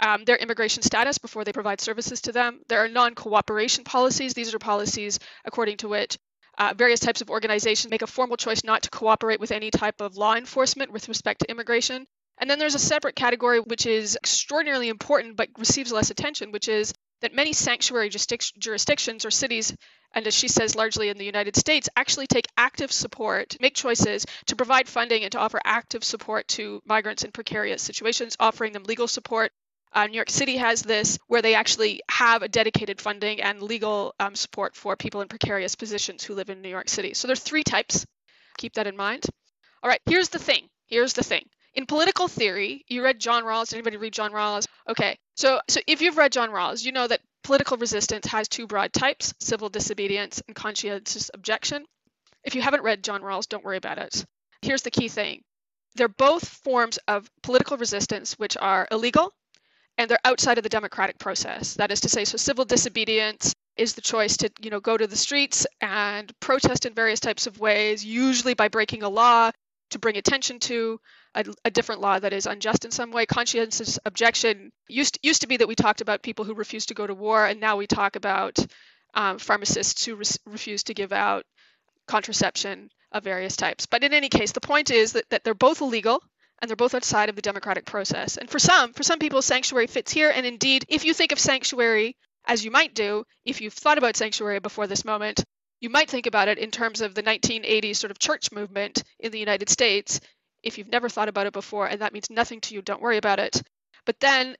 um, 0.00 0.24
their 0.24 0.36
immigration 0.36 0.82
status 0.82 1.18
before 1.18 1.44
they 1.44 1.52
provide 1.52 1.80
services 1.80 2.20
to 2.22 2.32
them. 2.32 2.60
There 2.68 2.82
are 2.82 2.88
non 2.88 3.14
cooperation 3.14 3.84
policies. 3.84 4.34
These 4.34 4.54
are 4.54 4.58
policies 4.58 5.18
according 5.44 5.76
to 5.78 5.88
which 5.88 6.18
uh, 6.58 6.74
various 6.76 7.00
types 7.00 7.20
of 7.20 7.30
organizations 7.30 7.90
make 7.90 8.02
a 8.02 8.06
formal 8.06 8.36
choice 8.36 8.64
not 8.64 8.82
to 8.82 8.90
cooperate 8.90 9.40
with 9.40 9.52
any 9.52 9.70
type 9.70 10.00
of 10.00 10.16
law 10.16 10.34
enforcement 10.34 10.92
with 10.92 11.08
respect 11.08 11.40
to 11.40 11.50
immigration. 11.50 12.06
And 12.38 12.50
then 12.50 12.58
there's 12.58 12.74
a 12.74 12.80
separate 12.80 13.14
category 13.14 13.60
which 13.60 13.86
is 13.86 14.16
extraordinarily 14.16 14.88
important 14.88 15.36
but 15.36 15.48
receives 15.58 15.92
less 15.92 16.10
attention, 16.10 16.50
which 16.50 16.68
is 16.68 16.92
that 17.22 17.34
many 17.34 17.52
sanctuary 17.52 18.10
jurisdictions 18.10 19.24
or 19.24 19.30
cities, 19.30 19.74
and 20.14 20.26
as 20.26 20.34
she 20.34 20.48
says, 20.48 20.76
largely 20.76 21.08
in 21.08 21.18
the 21.18 21.24
United 21.24 21.56
States, 21.56 21.88
actually 21.96 22.26
take 22.26 22.46
active 22.56 22.92
support, 22.92 23.56
make 23.60 23.74
choices 23.74 24.26
to 24.46 24.56
provide 24.56 24.88
funding 24.88 25.22
and 25.22 25.32
to 25.32 25.38
offer 25.38 25.60
active 25.64 26.04
support 26.04 26.46
to 26.48 26.82
migrants 26.84 27.24
in 27.24 27.32
precarious 27.32 27.82
situations, 27.82 28.36
offering 28.38 28.72
them 28.72 28.84
legal 28.84 29.08
support, 29.08 29.52
uh, 29.94 30.06
New 30.06 30.16
York 30.16 30.30
City 30.30 30.56
has 30.56 30.82
this 30.82 31.18
where 31.26 31.42
they 31.42 31.54
actually 31.54 32.00
have 32.10 32.42
a 32.42 32.48
dedicated 32.48 33.00
funding 33.00 33.42
and 33.42 33.62
legal 33.62 34.14
um, 34.18 34.34
support 34.34 34.74
for 34.74 34.96
people 34.96 35.20
in 35.20 35.28
precarious 35.28 35.74
positions 35.74 36.24
who 36.24 36.34
live 36.34 36.50
in 36.50 36.62
New 36.62 36.68
York 36.68 36.88
City. 36.88 37.14
So 37.14 37.28
there's 37.28 37.40
three 37.40 37.62
types. 37.62 38.06
Keep 38.58 38.74
that 38.74 38.86
in 38.86 38.96
mind. 38.96 39.24
All 39.82 39.90
right, 39.90 40.00
here's 40.06 40.30
the 40.30 40.38
thing. 40.38 40.68
Here's 40.86 41.12
the 41.12 41.24
thing. 41.24 41.44
In 41.74 41.86
political 41.86 42.28
theory, 42.28 42.84
you 42.88 43.02
read 43.02 43.18
John 43.18 43.44
Rawls. 43.44 43.72
Anybody 43.72 43.96
read 43.96 44.12
John 44.12 44.32
Rawls? 44.32 44.66
Okay, 44.88 45.18
so 45.36 45.60
so 45.68 45.80
if 45.86 46.02
you've 46.02 46.18
read 46.18 46.32
John 46.32 46.50
Rawls, 46.50 46.84
you 46.84 46.92
know 46.92 47.06
that 47.06 47.22
political 47.42 47.78
resistance 47.78 48.26
has 48.26 48.48
two 48.48 48.66
broad 48.66 48.92
types: 48.92 49.32
civil 49.40 49.70
disobedience 49.70 50.42
and 50.46 50.54
conscientious 50.54 51.30
objection. 51.32 51.86
If 52.44 52.54
you 52.54 52.62
haven't 52.62 52.82
read 52.82 53.02
John 53.02 53.22
Rawls, 53.22 53.48
don't 53.48 53.64
worry 53.64 53.78
about 53.78 53.98
it. 53.98 54.24
Here's 54.60 54.82
the 54.82 54.90
key 54.90 55.08
thing: 55.08 55.44
they're 55.94 56.08
both 56.08 56.46
forms 56.46 56.98
of 57.08 57.30
political 57.42 57.78
resistance 57.78 58.38
which 58.38 58.56
are 58.58 58.86
illegal 58.90 59.32
and 59.98 60.10
they're 60.10 60.18
outside 60.24 60.58
of 60.58 60.64
the 60.64 60.68
democratic 60.68 61.18
process. 61.18 61.74
That 61.74 61.92
is 61.92 62.00
to 62.00 62.08
say, 62.08 62.24
so 62.24 62.36
civil 62.36 62.64
disobedience 62.64 63.54
is 63.76 63.94
the 63.94 64.00
choice 64.00 64.36
to, 64.38 64.50
you 64.60 64.70
know, 64.70 64.80
go 64.80 64.96
to 64.96 65.06
the 65.06 65.16
streets 65.16 65.66
and 65.80 66.32
protest 66.40 66.86
in 66.86 66.94
various 66.94 67.20
types 67.20 67.46
of 67.46 67.58
ways, 67.58 68.04
usually 68.04 68.54
by 68.54 68.68
breaking 68.68 69.02
a 69.02 69.08
law 69.08 69.50
to 69.90 69.98
bring 69.98 70.16
attention 70.16 70.58
to 70.60 70.98
a, 71.34 71.44
a 71.64 71.70
different 71.70 72.00
law 72.00 72.18
that 72.18 72.32
is 72.32 72.46
unjust 72.46 72.84
in 72.84 72.90
some 72.90 73.10
way. 73.10 73.26
Conscientious 73.26 73.98
objection 74.04 74.70
used 74.88 75.18
used 75.22 75.42
to 75.42 75.48
be 75.48 75.56
that 75.56 75.68
we 75.68 75.74
talked 75.74 76.00
about 76.00 76.22
people 76.22 76.44
who 76.44 76.54
refused 76.54 76.88
to 76.88 76.94
go 76.94 77.06
to 77.06 77.14
war, 77.14 77.46
and 77.46 77.60
now 77.60 77.76
we 77.76 77.86
talk 77.86 78.16
about 78.16 78.58
um, 79.14 79.38
pharmacists 79.38 80.04
who 80.04 80.16
re- 80.16 80.24
refuse 80.46 80.82
to 80.84 80.94
give 80.94 81.12
out 81.12 81.44
contraception 82.06 82.90
of 83.12 83.24
various 83.24 83.56
types. 83.56 83.86
But 83.86 84.04
in 84.04 84.12
any 84.12 84.28
case, 84.28 84.52
the 84.52 84.60
point 84.60 84.90
is 84.90 85.12
that, 85.12 85.28
that 85.30 85.44
they're 85.44 85.54
both 85.54 85.80
illegal 85.80 86.22
and 86.60 86.68
they're 86.68 86.76
both 86.76 86.94
outside 86.94 87.28
of 87.28 87.36
the 87.36 87.42
democratic 87.42 87.84
process. 87.84 88.36
And 88.36 88.48
for 88.48 88.58
some, 88.58 88.92
for 88.92 89.02
some 89.02 89.18
people, 89.18 89.42
sanctuary 89.42 89.86
fits 89.86 90.12
here. 90.12 90.30
And 90.30 90.46
indeed, 90.46 90.84
if 90.88 91.04
you 91.04 91.12
think 91.12 91.32
of 91.32 91.38
sanctuary 91.38 92.16
as 92.46 92.64
you 92.64 92.70
might 92.70 92.94
do, 92.94 93.24
if 93.44 93.60
you've 93.60 93.74
thought 93.74 93.98
about 93.98 94.16
sanctuary 94.16 94.60
before 94.60 94.86
this 94.86 95.04
moment, 95.04 95.44
you 95.80 95.90
might 95.90 96.08
think 96.08 96.26
about 96.26 96.48
it 96.48 96.58
in 96.58 96.70
terms 96.70 97.00
of 97.00 97.14
the 97.14 97.22
1980s 97.22 97.96
sort 97.96 98.10
of 98.10 98.18
church 98.18 98.52
movement 98.52 99.02
in 99.18 99.32
the 99.32 99.38
United 99.38 99.68
States. 99.68 100.20
If 100.62 100.78
you've 100.78 100.88
never 100.88 101.08
thought 101.08 101.28
about 101.28 101.46
it 101.46 101.52
before, 101.52 101.86
and 101.86 102.00
that 102.00 102.12
means 102.12 102.30
nothing 102.30 102.60
to 102.62 102.74
you, 102.74 102.82
don't 102.82 103.02
worry 103.02 103.16
about 103.16 103.38
it. 103.38 103.62
But 104.04 104.20
then 104.20 104.56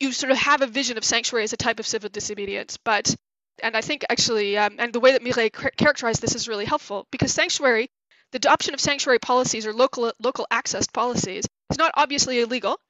you 0.00 0.12
sort 0.12 0.32
of 0.32 0.38
have 0.38 0.62
a 0.62 0.66
vision 0.66 0.98
of 0.98 1.04
sanctuary 1.04 1.44
as 1.44 1.52
a 1.52 1.56
type 1.56 1.80
of 1.80 1.86
civil 1.86 2.10
disobedience. 2.10 2.76
But 2.76 3.14
and 3.62 3.76
I 3.76 3.80
think 3.80 4.04
actually, 4.10 4.58
um, 4.58 4.76
and 4.78 4.92
the 4.92 5.00
way 5.00 5.12
that 5.12 5.22
Mireille 5.22 5.50
characterized 5.50 6.20
this 6.20 6.34
is 6.34 6.48
really 6.48 6.64
helpful 6.64 7.06
because 7.10 7.32
sanctuary 7.32 7.88
the 8.34 8.38
adoption 8.38 8.74
of 8.74 8.80
sanctuary 8.80 9.20
policies 9.20 9.64
or 9.64 9.72
local 9.72 10.12
local 10.18 10.46
access 10.50 10.88
policies 10.88 11.46
is 11.70 11.78
not 11.78 11.92
obviously 11.94 12.40
illegal, 12.40 12.80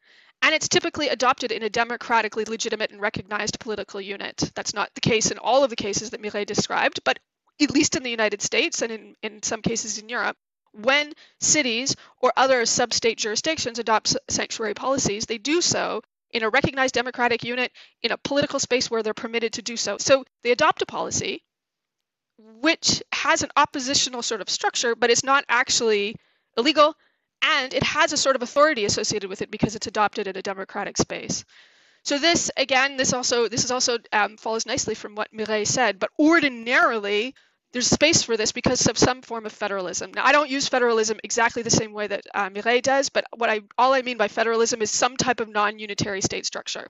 and 0.41 0.55
it's 0.55 0.69
typically 0.69 1.09
adopted 1.09 1.53
in 1.53 1.63
a 1.63 1.69
democratically 1.69 2.47
legitimate 2.47 2.91
and 2.91 3.01
recognized 3.01 3.61
political 3.61 4.01
unit. 4.01 4.51
That's 4.55 4.73
not 4.73 4.89
the 4.95 5.03
case 5.03 5.31
in 5.31 5.37
all 5.37 5.63
of 5.63 5.69
the 5.69 5.77
cases 5.77 6.11
that 6.11 6.23
Mireille 6.23 6.47
described, 6.47 7.01
but 7.05 7.19
at 7.61 7.71
least 7.71 7.95
in 7.95 8.03
the 8.03 8.11
United 8.11 8.41
States 8.41 8.81
and 8.81 8.91
in, 8.91 9.17
in 9.23 9.43
some 9.43 9.61
cases 9.61 9.99
in 9.99 10.09
Europe, 10.09 10.37
when 10.75 11.13
cities 11.41 11.97
or 12.21 12.33
other 12.37 12.67
sub-state 12.67 13.19
jurisdictions 13.19 13.79
adopt 13.79 14.17
sanctuary 14.29 14.75
policies, 14.75 15.27
they 15.27 15.39
do 15.39 15.61
so 15.61 16.03
in 16.31 16.43
a 16.43 16.51
recognized 16.51 16.95
democratic 16.95 17.45
unit 17.45 17.71
in 18.03 18.11
a 18.11 18.19
political 18.19 18.59
space 18.59 18.91
where 18.91 19.03
they're 19.03 19.15
permitted 19.15 19.53
to 19.55 19.63
do 19.63 19.77
so. 19.77 19.99
So 19.99 20.25
they 20.43 20.51
adopt 20.51 20.83
a 20.83 20.87
policy 20.87 21.43
which 22.39 23.03
has 23.13 23.43
an 23.43 23.51
oppositional 23.57 24.23
sort 24.23 24.41
of 24.41 24.51
structure, 24.51 24.97
but 24.97 25.11
it's 25.11 25.23
not 25.23 25.45
actually 25.49 26.17
illegal, 26.57 26.95
and 27.43 27.73
it 27.73 27.83
has 27.83 28.13
a 28.13 28.17
sort 28.17 28.37
of 28.37 28.43
authority 28.43 28.85
associated 28.85 29.31
with 29.31 29.43
it 29.43 29.51
because 29.51 29.77
it's 29.77 29.87
adopted 29.87 30.27
in 30.27 30.37
a 30.37 30.43
democratic 30.43 30.97
space. 30.97 31.45
So 32.03 32.19
this, 32.19 32.51
again, 32.57 32.97
this 32.97 33.13
also 33.13 33.49
this 33.49 33.65
is 33.65 33.71
also 33.71 33.99
um, 34.13 34.37
follows 34.37 34.67
nicely 34.67 34.95
from 34.95 35.15
what 35.15 35.33
Mireille 35.33 35.67
said. 35.67 35.99
But 35.99 36.11
ordinarily, 36.19 37.35
there's 37.75 37.89
space 37.89 38.23
for 38.23 38.37
this 38.37 38.53
because 38.53 38.87
of 38.87 38.97
some 38.97 39.21
form 39.21 39.47
of 39.47 39.53
federalism. 39.53 40.13
Now, 40.15 40.25
I 40.25 40.31
don't 40.31 40.49
use 40.49 40.69
federalism 40.69 41.19
exactly 41.25 41.63
the 41.63 41.71
same 41.71 41.93
way 41.93 42.07
that 42.07 42.23
uh, 42.33 42.49
Mireille 42.49 42.81
does, 42.81 43.09
but 43.09 43.25
what 43.37 43.51
I 43.51 43.63
all 43.77 43.93
I 43.93 44.03
mean 44.03 44.17
by 44.17 44.29
federalism 44.29 44.81
is 44.81 44.93
some 44.93 45.17
type 45.17 45.41
of 45.41 45.49
non-unitary 45.49 46.21
state 46.21 46.47
structure. 46.47 46.87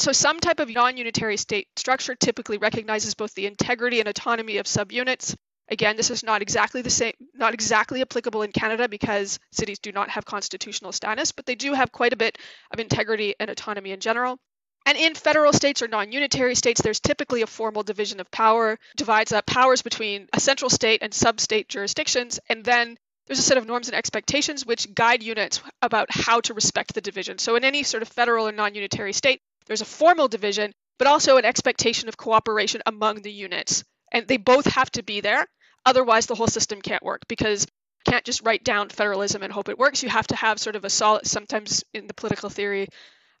So 0.00 0.10
some 0.10 0.40
type 0.40 0.58
of 0.58 0.68
non-unitary 0.68 1.36
state 1.36 1.68
structure 1.76 2.16
typically 2.16 2.58
recognizes 2.58 3.14
both 3.14 3.32
the 3.34 3.46
integrity 3.46 4.00
and 4.00 4.08
autonomy 4.08 4.56
of 4.56 4.66
subunits. 4.66 5.36
Again, 5.68 5.96
this 5.96 6.10
is 6.10 6.24
not 6.24 6.42
exactly 6.42 6.82
the 6.82 6.90
same, 6.90 7.14
not 7.32 7.54
exactly 7.54 8.00
applicable 8.00 8.42
in 8.42 8.50
Canada 8.50 8.88
because 8.88 9.38
cities 9.52 9.78
do 9.78 9.92
not 9.92 10.10
have 10.10 10.24
constitutional 10.24 10.90
status, 10.90 11.30
but 11.30 11.46
they 11.46 11.54
do 11.54 11.74
have 11.74 11.92
quite 11.92 12.12
a 12.12 12.16
bit 12.16 12.38
of 12.72 12.80
integrity 12.80 13.36
and 13.38 13.50
autonomy 13.50 13.92
in 13.92 14.00
general. 14.00 14.40
And 14.86 14.98
in 14.98 15.14
federal 15.14 15.52
states 15.52 15.80
or 15.80 15.88
non 15.88 16.12
unitary 16.12 16.54
states, 16.54 16.82
there's 16.82 17.00
typically 17.00 17.42
a 17.42 17.46
formal 17.46 17.82
division 17.82 18.20
of 18.20 18.30
power, 18.30 18.78
divides 18.96 19.32
up 19.32 19.46
powers 19.46 19.80
between 19.80 20.28
a 20.32 20.40
central 20.40 20.68
state 20.68 21.02
and 21.02 21.12
sub 21.14 21.40
state 21.40 21.68
jurisdictions. 21.68 22.38
And 22.48 22.64
then 22.64 22.98
there's 23.26 23.38
a 23.38 23.42
set 23.42 23.56
of 23.56 23.66
norms 23.66 23.88
and 23.88 23.96
expectations 23.96 24.66
which 24.66 24.94
guide 24.94 25.22
units 25.22 25.62
about 25.80 26.08
how 26.10 26.40
to 26.42 26.54
respect 26.54 26.94
the 26.94 27.00
division. 27.00 27.38
So 27.38 27.56
in 27.56 27.64
any 27.64 27.82
sort 27.82 28.02
of 28.02 28.08
federal 28.08 28.46
or 28.46 28.52
non 28.52 28.74
unitary 28.74 29.14
state, 29.14 29.40
there's 29.66 29.80
a 29.80 29.86
formal 29.86 30.28
division, 30.28 30.72
but 30.98 31.08
also 31.08 31.38
an 31.38 31.46
expectation 31.46 32.08
of 32.08 32.18
cooperation 32.18 32.82
among 32.84 33.22
the 33.22 33.32
units. 33.32 33.84
And 34.12 34.28
they 34.28 34.36
both 34.36 34.66
have 34.66 34.90
to 34.92 35.02
be 35.02 35.22
there. 35.22 35.46
Otherwise, 35.86 36.26
the 36.26 36.34
whole 36.34 36.46
system 36.46 36.82
can't 36.82 37.02
work 37.02 37.22
because 37.26 37.64
you 37.64 38.12
can't 38.12 38.24
just 38.24 38.42
write 38.44 38.64
down 38.64 38.90
federalism 38.90 39.42
and 39.42 39.52
hope 39.52 39.70
it 39.70 39.78
works. 39.78 40.02
You 40.02 40.10
have 40.10 40.26
to 40.26 40.36
have 40.36 40.58
sort 40.58 40.76
of 40.76 40.84
a 40.84 40.90
solid, 40.90 41.26
sometimes 41.26 41.84
in 41.94 42.06
the 42.06 42.14
political 42.14 42.50
theory 42.50 42.88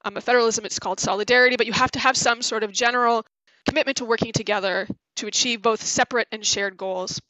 um, 0.04 0.16
of 0.16 0.24
federalism, 0.24 0.64
it's 0.64 0.78
called 0.78 1.00
solidarity, 1.00 1.56
but 1.56 1.66
you 1.66 1.72
have 1.72 1.90
to 1.92 1.98
have 1.98 2.16
some 2.16 2.42
sort 2.42 2.62
of 2.62 2.72
general 2.72 3.24
commitment 3.66 3.98
to 3.98 4.04
working 4.04 4.32
together 4.32 4.86
to 5.16 5.26
achieve 5.26 5.62
both 5.62 5.82
separate 5.82 6.28
and 6.32 6.44
shared 6.44 6.76
goals, 6.76 7.20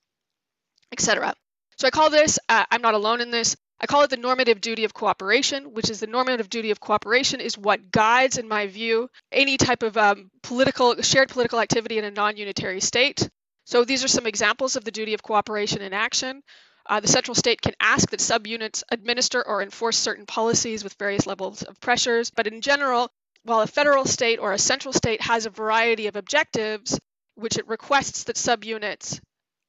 etc. 0.93 1.35
So 1.79 1.87
I 1.87 1.91
call 1.91 2.11
this, 2.11 2.39
uh, 2.49 2.65
I'm 2.71 2.83
not 2.83 2.95
alone 2.95 3.21
in 3.21 3.31
this, 3.31 3.57
I 3.81 3.87
call 3.87 4.03
it 4.03 4.11
the 4.11 4.17
normative 4.17 4.61
duty 4.61 4.85
of 4.85 4.95
cooperation, 4.95 5.75
which 5.75 5.91
is 5.91 6.01
the 6.01 6.07
normative 6.07 6.49
duty 6.49 6.71
of 6.71 6.81
cooperation 6.81 7.41
is 7.41 7.59
what 7.59 7.91
guides, 7.91 8.39
in 8.39 8.49
my 8.49 8.67
view, 8.67 9.09
any 9.33 9.57
type 9.57 9.83
of 9.83 9.97
um, 9.97 10.31
political, 10.43 11.01
shared 11.03 11.29
political 11.29 11.61
activity 11.61 11.99
in 11.99 12.05
a 12.05 12.11
non-unitary 12.11 12.81
state. 12.81 13.29
So 13.67 13.85
these 13.85 14.05
are 14.05 14.09
some 14.09 14.27
examples 14.27 14.77
of 14.77 14.85
the 14.85 14.91
duty 14.91 15.15
of 15.15 15.23
cooperation 15.23 15.83
in 15.83 15.93
action. 15.93 16.43
Uh, 16.87 17.01
the 17.01 17.09
central 17.09 17.35
state 17.35 17.63
can 17.63 17.75
ask 17.81 18.11
that 18.11 18.21
subunits 18.21 18.83
administer 18.91 19.47
or 19.47 19.63
enforce 19.63 19.97
certain 19.97 20.27
policies 20.27 20.85
with 20.85 20.95
various 20.95 21.27
levels 21.27 21.63
of 21.63 21.81
pressures, 21.81 22.31
but 22.31 22.47
in 22.47 22.61
general, 22.61 23.11
while 23.45 23.61
a 23.61 23.67
federal 23.67 24.05
state 24.05 24.39
or 24.39 24.53
a 24.53 24.59
central 24.59 24.93
state 24.93 25.21
has 25.23 25.47
a 25.47 25.51
variety 25.51 26.07
of 26.07 26.17
objectives, 26.17 26.99
which 27.35 27.59
it 27.59 27.69
requests 27.69 28.25
that 28.25 28.37
subunits 28.37 29.21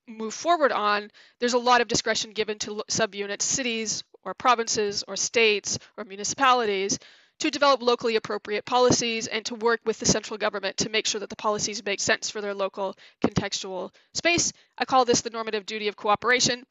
move 0.08 0.34
forward 0.34 0.72
on, 0.72 1.10
there's 1.40 1.54
a 1.54 1.60
lot 1.60 1.82
of 1.82 1.88
discretion 1.88 2.32
given 2.32 2.60
to 2.60 2.84
subunits, 2.90 3.42
cities 3.42 4.04
or 4.24 4.34
provinces 4.34 5.04
or 5.08 5.16
states 5.16 5.80
or 5.98 6.04
municipalities 6.04 7.00
to 7.40 7.52
develop 7.52 7.82
locally 7.82 8.16
appropriate 8.16 8.66
policies 8.66 9.28
and 9.28 9.46
to 9.46 9.56
work 9.56 9.82
with 9.86 10.00
the 10.00 10.06
central 10.06 10.38
government 10.38 10.78
to 10.78 10.90
make 10.90 11.06
sure 11.06 11.20
that 11.20 11.30
the 11.30 11.36
policies 11.36 11.84
make 11.84 12.00
sense 12.00 12.30
for 12.30 12.40
their 12.40 12.54
local 12.54 12.96
contextual 13.26 13.92
space. 14.14 14.54
I 14.78 14.86
call 14.86 15.06
this 15.06 15.22
the 15.22 15.30
normative 15.30 15.66
duty 15.66 15.88
of 15.88 15.96
cooperation. 15.96 16.66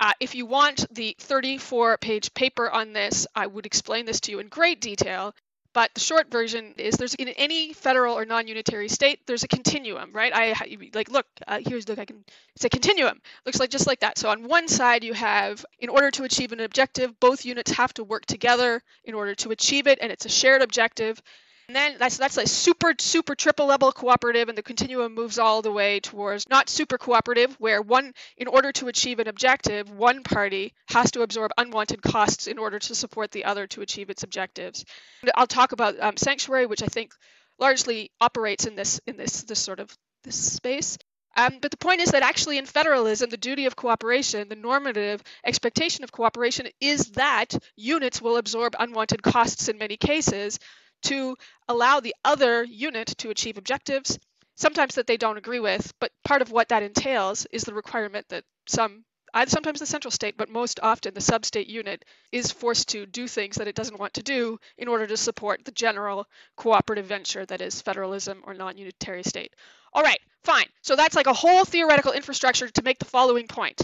Uh, 0.00 0.12
if 0.20 0.34
you 0.34 0.46
want 0.46 0.86
the 0.92 1.16
34 1.18 1.98
page 1.98 2.34
paper 2.34 2.70
on 2.70 2.92
this, 2.92 3.26
I 3.34 3.46
would 3.46 3.66
explain 3.66 4.06
this 4.06 4.20
to 4.20 4.32
you 4.32 4.38
in 4.40 4.48
great 4.48 4.80
detail. 4.80 5.34
But 5.74 5.92
the 5.92 6.00
short 6.00 6.30
version 6.30 6.74
is 6.78 6.94
there's 6.94 7.16
in 7.16 7.28
any 7.30 7.72
federal 7.72 8.16
or 8.16 8.24
non-unitary 8.24 8.88
state, 8.88 9.26
there's 9.26 9.42
a 9.42 9.48
continuum, 9.48 10.12
right? 10.12 10.32
I 10.32 10.54
like 10.94 11.10
look 11.10 11.26
uh, 11.48 11.58
here's 11.66 11.88
look 11.88 11.98
I 11.98 12.04
can 12.04 12.24
it's 12.54 12.64
a 12.64 12.68
continuum. 12.68 13.20
Looks 13.44 13.58
like 13.58 13.70
just 13.70 13.88
like 13.88 13.98
that. 14.00 14.16
So 14.16 14.28
on 14.28 14.46
one 14.46 14.68
side 14.68 15.02
you 15.02 15.14
have 15.14 15.66
in 15.80 15.88
order 15.88 16.12
to 16.12 16.22
achieve 16.22 16.52
an 16.52 16.60
objective, 16.60 17.18
both 17.18 17.44
units 17.44 17.72
have 17.72 17.92
to 17.94 18.04
work 18.04 18.24
together 18.24 18.82
in 19.02 19.14
order 19.14 19.34
to 19.34 19.50
achieve 19.50 19.88
it, 19.88 19.98
and 20.00 20.12
it's 20.12 20.24
a 20.24 20.28
shared 20.28 20.62
objective. 20.62 21.20
And 21.68 21.74
then 21.74 21.96
that's 21.98 22.18
that's 22.18 22.36
like 22.36 22.46
super 22.46 22.92
super 22.98 23.34
triple 23.34 23.66
level 23.66 23.90
cooperative, 23.90 24.48
and 24.48 24.58
the 24.58 24.62
continuum 24.62 25.14
moves 25.14 25.38
all 25.38 25.62
the 25.62 25.72
way 25.72 25.98
towards 26.00 26.48
not 26.48 26.68
super 26.68 26.98
cooperative, 26.98 27.54
where 27.58 27.80
one 27.80 28.12
in 28.36 28.48
order 28.48 28.70
to 28.72 28.88
achieve 28.88 29.18
an 29.18 29.28
objective, 29.28 29.90
one 29.90 30.22
party 30.22 30.74
has 30.88 31.10
to 31.12 31.22
absorb 31.22 31.52
unwanted 31.56 32.02
costs 32.02 32.46
in 32.46 32.58
order 32.58 32.78
to 32.78 32.94
support 32.94 33.30
the 33.30 33.46
other 33.46 33.66
to 33.68 33.80
achieve 33.80 34.10
its 34.10 34.22
objectives. 34.22 34.84
And 35.22 35.32
I'll 35.34 35.46
talk 35.46 35.72
about 35.72 35.98
um, 36.00 36.18
sanctuary, 36.18 36.66
which 36.66 36.82
I 36.82 36.86
think 36.86 37.12
largely 37.58 38.10
operates 38.20 38.66
in 38.66 38.76
this 38.76 39.00
in 39.06 39.16
this 39.16 39.42
this 39.44 39.60
sort 39.60 39.80
of 39.80 39.96
this 40.22 40.36
space. 40.36 40.98
Um, 41.36 41.58
but 41.60 41.70
the 41.70 41.76
point 41.76 42.00
is 42.00 42.12
that 42.12 42.22
actually 42.22 42.58
in 42.58 42.66
federalism, 42.66 43.28
the 43.28 43.36
duty 43.36 43.66
of 43.66 43.74
cooperation, 43.74 44.48
the 44.48 44.54
normative 44.54 45.22
expectation 45.44 46.04
of 46.04 46.12
cooperation 46.12 46.68
is 46.80 47.06
that 47.12 47.56
units 47.74 48.22
will 48.22 48.36
absorb 48.36 48.76
unwanted 48.78 49.22
costs 49.22 49.68
in 49.68 49.78
many 49.78 49.96
cases 49.96 50.60
to 51.04 51.36
allow 51.68 52.00
the 52.00 52.14
other 52.24 52.64
unit 52.64 53.08
to 53.18 53.30
achieve 53.30 53.58
objectives, 53.58 54.18
sometimes 54.54 54.96
that 54.96 55.06
they 55.06 55.16
don't 55.16 55.38
agree 55.38 55.60
with, 55.60 55.92
but 56.00 56.12
part 56.24 56.42
of 56.42 56.50
what 56.50 56.68
that 56.68 56.82
entails 56.82 57.46
is 57.52 57.64
the 57.64 57.74
requirement 57.74 58.26
that 58.28 58.44
some 58.66 59.04
sometimes 59.46 59.80
the 59.80 59.86
central 59.86 60.12
state, 60.12 60.36
but 60.36 60.48
most 60.48 60.78
often 60.80 61.12
the 61.12 61.20
sub-state 61.20 61.66
unit 61.66 62.04
is 62.30 62.52
forced 62.52 62.90
to 62.90 63.04
do 63.04 63.26
things 63.26 63.56
that 63.56 63.66
it 63.66 63.74
doesn't 63.74 63.98
want 63.98 64.14
to 64.14 64.22
do 64.22 64.58
in 64.78 64.86
order 64.86 65.08
to 65.08 65.16
support 65.16 65.64
the 65.64 65.72
general 65.72 66.26
cooperative 66.56 67.06
venture 67.06 67.44
that 67.44 67.60
is 67.60 67.82
federalism 67.82 68.42
or 68.46 68.54
non-unitary 68.54 69.24
state. 69.24 69.52
All 69.92 70.04
right, 70.04 70.20
fine. 70.44 70.66
So 70.82 70.94
that's 70.94 71.16
like 71.16 71.26
a 71.26 71.32
whole 71.32 71.64
theoretical 71.64 72.12
infrastructure 72.12 72.68
to 72.68 72.82
make 72.82 73.00
the 73.00 73.04
following 73.06 73.48
point. 73.48 73.82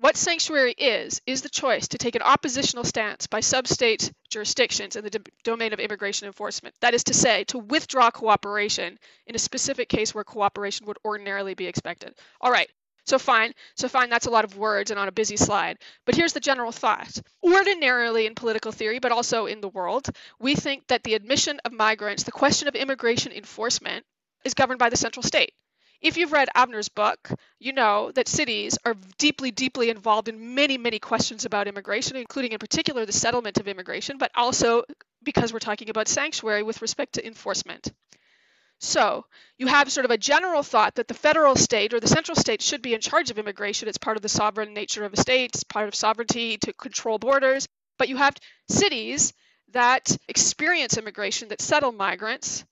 What 0.00 0.16
sanctuary 0.16 0.72
is, 0.78 1.20
is 1.26 1.42
the 1.42 1.50
choice 1.50 1.86
to 1.88 1.98
take 1.98 2.14
an 2.14 2.22
oppositional 2.22 2.84
stance 2.84 3.26
by 3.26 3.40
sub-state 3.40 4.10
jurisdictions 4.30 4.96
in 4.96 5.04
the 5.04 5.22
domain 5.44 5.74
of 5.74 5.78
immigration 5.78 6.26
enforcement. 6.26 6.74
That 6.80 6.94
is 6.94 7.04
to 7.04 7.14
say, 7.14 7.44
to 7.44 7.58
withdraw 7.58 8.10
cooperation 8.10 8.98
in 9.26 9.34
a 9.34 9.38
specific 9.38 9.90
case 9.90 10.14
where 10.14 10.24
cooperation 10.24 10.86
would 10.86 10.96
ordinarily 11.04 11.52
be 11.52 11.66
expected. 11.66 12.14
All 12.40 12.50
right, 12.50 12.70
so 13.04 13.18
fine, 13.18 13.52
so 13.76 13.90
fine, 13.90 14.08
that's 14.08 14.24
a 14.24 14.30
lot 14.30 14.46
of 14.46 14.56
words 14.56 14.90
and 14.90 14.98
on 14.98 15.08
a 15.08 15.12
busy 15.12 15.36
slide. 15.36 15.76
But 16.06 16.14
here's 16.14 16.32
the 16.32 16.40
general 16.40 16.72
thought. 16.72 17.20
Ordinarily 17.42 18.24
in 18.24 18.34
political 18.34 18.72
theory, 18.72 19.00
but 19.00 19.12
also 19.12 19.44
in 19.44 19.60
the 19.60 19.68
world, 19.68 20.08
we 20.38 20.54
think 20.54 20.86
that 20.86 21.04
the 21.04 21.12
admission 21.12 21.60
of 21.66 21.72
migrants, 21.72 22.22
the 22.22 22.32
question 22.32 22.68
of 22.68 22.74
immigration 22.74 23.32
enforcement, 23.32 24.06
is 24.46 24.54
governed 24.54 24.78
by 24.78 24.88
the 24.88 24.96
central 24.96 25.22
state. 25.22 25.52
If 26.00 26.16
you've 26.16 26.32
read 26.32 26.48
Avner's 26.56 26.88
book, 26.88 27.30
you 27.58 27.72
know 27.72 28.10
that 28.12 28.26
cities 28.26 28.78
are 28.86 28.94
deeply, 29.18 29.50
deeply 29.50 29.90
involved 29.90 30.28
in 30.28 30.54
many, 30.54 30.78
many 30.78 30.98
questions 30.98 31.44
about 31.44 31.68
immigration, 31.68 32.16
including 32.16 32.52
in 32.52 32.58
particular 32.58 33.04
the 33.04 33.12
settlement 33.12 33.58
of 33.58 33.68
immigration, 33.68 34.16
but 34.16 34.30
also 34.34 34.84
because 35.22 35.52
we're 35.52 35.58
talking 35.58 35.90
about 35.90 36.08
sanctuary 36.08 36.62
with 36.62 36.80
respect 36.80 37.14
to 37.14 37.26
enforcement. 37.26 37.92
So 38.78 39.26
you 39.58 39.66
have 39.66 39.92
sort 39.92 40.06
of 40.06 40.10
a 40.10 40.16
general 40.16 40.62
thought 40.62 40.94
that 40.94 41.06
the 41.06 41.12
federal 41.12 41.54
state 41.54 41.92
or 41.92 42.00
the 42.00 42.08
central 42.08 42.34
state 42.34 42.62
should 42.62 42.80
be 42.80 42.94
in 42.94 43.02
charge 43.02 43.30
of 43.30 43.38
immigration. 43.38 43.86
It's 43.86 43.98
part 43.98 44.16
of 44.16 44.22
the 44.22 44.28
sovereign 44.30 44.72
nature 44.72 45.04
of 45.04 45.12
a 45.12 45.18
state, 45.18 45.50
it's 45.54 45.64
part 45.64 45.86
of 45.86 45.94
sovereignty 45.94 46.56
to 46.58 46.72
control 46.72 47.18
borders. 47.18 47.68
But 47.98 48.08
you 48.08 48.16
have 48.16 48.34
cities 48.70 49.34
that 49.72 50.16
experience 50.28 50.96
immigration, 50.96 51.48
that 51.48 51.60
settle 51.60 51.92
migrants, 51.92 52.64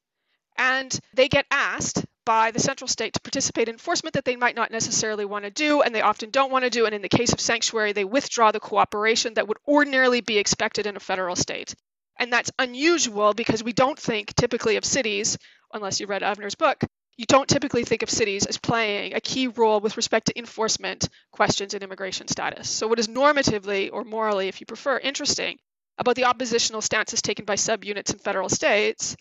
and 0.56 0.98
they 1.12 1.28
get 1.28 1.44
asked 1.50 2.06
by 2.28 2.50
the 2.50 2.60
central 2.60 2.86
state 2.86 3.14
to 3.14 3.20
participate 3.20 3.70
in 3.70 3.76
enforcement 3.76 4.12
that 4.12 4.26
they 4.26 4.36
might 4.36 4.54
not 4.54 4.70
necessarily 4.70 5.24
want 5.24 5.46
to 5.46 5.50
do, 5.50 5.80
and 5.80 5.94
they 5.94 6.02
often 6.02 6.28
don't 6.28 6.52
want 6.52 6.62
to 6.62 6.68
do. 6.68 6.84
And 6.84 6.94
in 6.94 7.00
the 7.00 7.08
case 7.08 7.32
of 7.32 7.40
sanctuary, 7.40 7.94
they 7.94 8.04
withdraw 8.04 8.52
the 8.52 8.60
cooperation 8.60 9.32
that 9.32 9.48
would 9.48 9.56
ordinarily 9.66 10.20
be 10.20 10.36
expected 10.36 10.86
in 10.86 10.94
a 10.94 11.00
federal 11.00 11.36
state. 11.36 11.74
And 12.18 12.30
that's 12.30 12.50
unusual 12.58 13.32
because 13.32 13.64
we 13.64 13.72
don't 13.72 13.98
think 13.98 14.34
typically 14.34 14.76
of 14.76 14.84
cities, 14.84 15.38
unless 15.72 16.00
you 16.00 16.06
read 16.06 16.20
Avner's 16.20 16.54
book, 16.54 16.84
you 17.16 17.24
don't 17.24 17.48
typically 17.48 17.84
think 17.84 18.02
of 18.02 18.10
cities 18.10 18.44
as 18.44 18.58
playing 18.58 19.14
a 19.14 19.22
key 19.22 19.48
role 19.48 19.80
with 19.80 19.96
respect 19.96 20.26
to 20.26 20.38
enforcement 20.38 21.08
questions 21.32 21.72
in 21.72 21.82
immigration 21.82 22.28
status. 22.28 22.68
So, 22.68 22.88
what 22.88 22.98
is 22.98 23.08
normatively 23.08 23.88
or 23.90 24.04
morally, 24.04 24.48
if 24.48 24.60
you 24.60 24.66
prefer, 24.66 24.98
interesting 24.98 25.56
about 25.96 26.14
the 26.14 26.26
oppositional 26.26 26.82
stances 26.82 27.22
taken 27.22 27.46
by 27.46 27.54
subunits 27.54 28.12
in 28.12 28.18
federal 28.18 28.50
states 28.50 29.16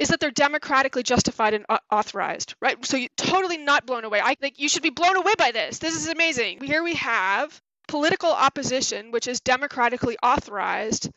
is 0.00 0.08
that 0.08 0.18
they're 0.18 0.30
democratically 0.30 1.02
justified 1.02 1.52
and 1.52 1.66
authorized, 1.92 2.54
right? 2.60 2.84
So 2.86 2.96
you're 2.96 3.10
totally 3.18 3.58
not 3.58 3.84
blown 3.84 4.04
away. 4.04 4.20
I 4.24 4.34
think 4.34 4.58
you 4.58 4.68
should 4.70 4.82
be 4.82 4.88
blown 4.88 5.16
away 5.16 5.34
by 5.36 5.52
this. 5.52 5.78
This 5.78 5.94
is 5.94 6.08
amazing. 6.08 6.60
Here 6.62 6.82
we 6.82 6.94
have 6.94 7.60
political 7.86 8.30
opposition, 8.30 9.10
which 9.10 9.28
is 9.28 9.40
democratically 9.40 10.16
authorized 10.22 11.10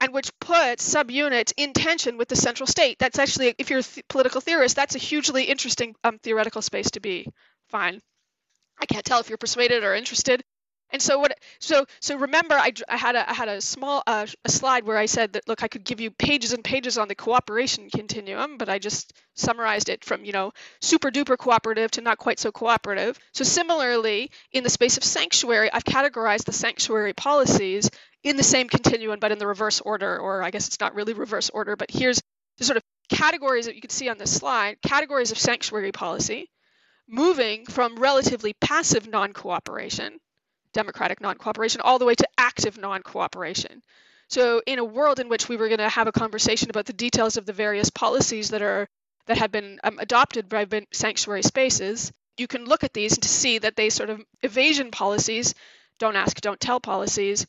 and 0.00 0.12
which 0.12 0.36
puts 0.40 0.92
subunits 0.92 1.52
in 1.56 1.72
tension 1.72 2.18
with 2.18 2.28
the 2.28 2.34
central 2.34 2.66
state. 2.66 2.98
That's 2.98 3.20
actually, 3.20 3.54
if 3.58 3.70
you're 3.70 3.78
a 3.78 3.84
th- 3.84 4.04
political 4.08 4.40
theorist, 4.40 4.74
that's 4.74 4.96
a 4.96 4.98
hugely 4.98 5.44
interesting 5.44 5.94
um, 6.02 6.18
theoretical 6.18 6.62
space 6.62 6.90
to 6.90 7.00
be. 7.00 7.28
Fine. 7.68 8.00
I 8.80 8.86
can't 8.86 9.04
tell 9.04 9.20
if 9.20 9.28
you're 9.28 9.38
persuaded 9.38 9.84
or 9.84 9.94
interested. 9.94 10.42
And 10.96 11.02
so 11.02 11.18
what? 11.18 11.38
So 11.58 11.84
so 12.00 12.16
remember, 12.16 12.54
I, 12.54 12.72
I 12.88 12.96
had 12.96 13.16
a 13.16 13.30
I 13.30 13.34
had 13.34 13.48
a 13.48 13.60
small 13.60 14.02
uh, 14.06 14.26
a 14.46 14.48
slide 14.48 14.86
where 14.86 14.96
I 14.96 15.04
said 15.04 15.34
that 15.34 15.46
look, 15.46 15.62
I 15.62 15.68
could 15.68 15.84
give 15.84 16.00
you 16.00 16.10
pages 16.10 16.54
and 16.54 16.64
pages 16.64 16.96
on 16.96 17.06
the 17.06 17.14
cooperation 17.14 17.90
continuum, 17.90 18.56
but 18.56 18.70
I 18.70 18.78
just 18.78 19.12
summarized 19.34 19.90
it 19.90 20.06
from 20.06 20.24
you 20.24 20.32
know 20.32 20.54
super 20.80 21.10
duper 21.10 21.36
cooperative 21.36 21.90
to 21.90 22.00
not 22.00 22.16
quite 22.16 22.38
so 22.38 22.50
cooperative. 22.50 23.18
So 23.34 23.44
similarly, 23.44 24.30
in 24.52 24.64
the 24.64 24.70
space 24.70 24.96
of 24.96 25.04
sanctuary, 25.04 25.70
I've 25.70 25.84
categorized 25.84 26.46
the 26.46 26.54
sanctuary 26.54 27.12
policies 27.12 27.90
in 28.22 28.38
the 28.38 28.42
same 28.42 28.66
continuum, 28.66 29.20
but 29.20 29.32
in 29.32 29.38
the 29.38 29.46
reverse 29.46 29.82
order, 29.82 30.18
or 30.18 30.42
I 30.42 30.50
guess 30.50 30.66
it's 30.66 30.80
not 30.80 30.94
really 30.94 31.12
reverse 31.12 31.50
order, 31.50 31.76
but 31.76 31.90
here's 31.90 32.22
the 32.56 32.64
sort 32.64 32.78
of 32.78 32.82
categories 33.10 33.66
that 33.66 33.74
you 33.74 33.82
can 33.82 33.90
see 33.90 34.08
on 34.08 34.16
this 34.16 34.34
slide: 34.34 34.78
categories 34.80 35.30
of 35.30 35.36
sanctuary 35.36 35.92
policy, 35.92 36.48
moving 37.06 37.66
from 37.66 37.96
relatively 37.96 38.54
passive 38.62 39.06
non-cooperation 39.06 40.20
democratic 40.76 41.20
non-cooperation 41.20 41.80
all 41.80 41.98
the 41.98 42.04
way 42.04 42.14
to 42.14 42.28
active 42.36 42.78
non-cooperation. 42.78 43.82
So 44.28 44.62
in 44.66 44.78
a 44.78 44.84
world 44.84 45.18
in 45.20 45.28
which 45.28 45.48
we 45.48 45.56
were 45.56 45.68
going 45.68 45.78
to 45.78 45.88
have 45.88 46.06
a 46.06 46.12
conversation 46.12 46.70
about 46.70 46.86
the 46.86 46.92
details 46.92 47.36
of 47.36 47.46
the 47.46 47.52
various 47.52 47.90
policies 47.90 48.50
that 48.50 48.62
are 48.62 48.86
that 49.26 49.38
have 49.38 49.50
been 49.50 49.80
um, 49.82 49.98
adopted 49.98 50.48
by 50.48 50.66
sanctuary 50.92 51.42
spaces, 51.42 52.12
you 52.36 52.46
can 52.46 52.64
look 52.64 52.84
at 52.84 52.92
these 52.92 53.14
and 53.14 53.22
to 53.22 53.28
see 53.28 53.58
that 53.58 53.74
they 53.74 53.90
sort 53.90 54.10
of 54.10 54.24
evasion 54.42 54.92
policies, 54.92 55.54
don't 55.98 56.14
ask, 56.14 56.40
don't 56.40 56.60
tell 56.60 56.78
policies. 56.78 57.44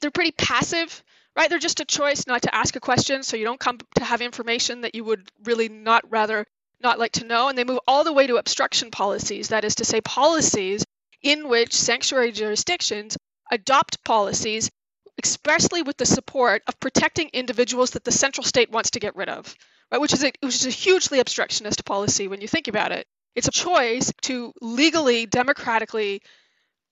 They're 0.00 0.10
pretty 0.10 0.32
passive 0.32 1.04
right? 1.36 1.50
They're 1.50 1.58
just 1.58 1.80
a 1.80 1.84
choice 1.84 2.26
not 2.26 2.42
to 2.42 2.54
ask 2.54 2.74
a 2.76 2.80
question, 2.80 3.22
so 3.22 3.36
you 3.36 3.44
don't 3.44 3.60
come 3.60 3.78
to 3.96 4.04
have 4.04 4.22
information 4.22 4.80
that 4.80 4.94
you 4.94 5.04
would 5.04 5.30
really 5.44 5.68
not 5.68 6.10
rather 6.10 6.46
not 6.80 6.98
like 6.98 7.12
to 7.12 7.26
know. 7.26 7.48
And 7.48 7.56
they 7.56 7.64
move 7.64 7.80
all 7.86 8.04
the 8.04 8.12
way 8.12 8.26
to 8.26 8.36
obstruction 8.36 8.90
policies, 8.90 9.48
that 9.48 9.64
is 9.64 9.76
to 9.76 9.84
say, 9.84 10.00
policies 10.00 10.84
in 11.22 11.48
which 11.48 11.72
sanctuary 11.72 12.32
jurisdictions 12.32 13.16
adopt 13.50 14.04
policies 14.04 14.70
expressly 15.18 15.82
with 15.82 15.96
the 15.96 16.06
support 16.06 16.62
of 16.66 16.78
protecting 16.80 17.30
individuals 17.32 17.90
that 17.92 18.04
the 18.04 18.12
central 18.12 18.44
state 18.44 18.70
wants 18.70 18.90
to 18.90 19.00
get 19.00 19.16
rid 19.16 19.28
of, 19.28 19.54
right? 19.90 20.00
Which 20.00 20.12
is 20.12 20.24
a, 20.24 20.32
which 20.40 20.54
is 20.54 20.66
a 20.66 20.70
hugely 20.70 21.20
obstructionist 21.20 21.84
policy 21.84 22.28
when 22.28 22.40
you 22.40 22.48
think 22.48 22.68
about 22.68 22.92
it. 22.92 23.06
It's 23.34 23.48
a 23.48 23.52
choice 23.52 24.12
to 24.22 24.52
legally, 24.60 25.26
democratically 25.26 26.22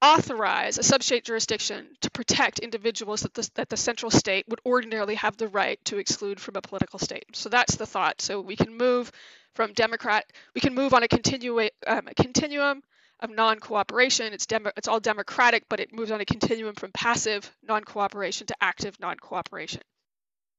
authorize 0.03 0.77
a 0.77 0.83
substate 0.83 1.25
jurisdiction 1.25 1.87
to 2.03 2.11
protect 2.11 2.59
individuals 2.59 3.23
that 3.23 3.33
the, 3.33 3.49
that 3.55 3.71
the 3.71 3.77
central 3.77 4.11
state 4.11 4.45
would 4.49 4.61
ordinarily 4.67 5.15
have 5.15 5.37
the 5.39 5.49
right 5.49 5.83
to 5.87 5.97
exclude 5.97 6.39
from 6.39 6.57
a 6.57 6.61
political 6.61 6.99
state. 6.99 7.25
So 7.33 7.49
that's 7.49 7.77
the 7.77 7.87
thought. 7.87 8.21
So 8.21 8.41
we 8.41 8.57
can 8.57 8.77
move 8.77 9.11
from 9.55 9.73
Democrat, 9.73 10.27
we 10.55 10.61
can 10.61 10.75
move 10.75 10.93
on 10.93 11.05
a, 11.05 11.71
um, 11.87 12.09
a 12.09 12.15
continuum 12.15 12.83
of 13.21 13.31
non-cooperation. 13.31 14.33
It's 14.33 14.47
it's 14.77 14.89
all 14.89 15.01
democratic, 15.01 15.65
but 15.69 15.81
it 15.81 15.93
moves 15.93 16.11
on 16.11 16.21
a 16.21 16.25
continuum 16.25 16.75
from 16.75 16.93
passive 16.93 17.51
non-cooperation 17.63 18.47
to 18.49 18.57
active 18.61 18.99
non-cooperation. 19.01 19.83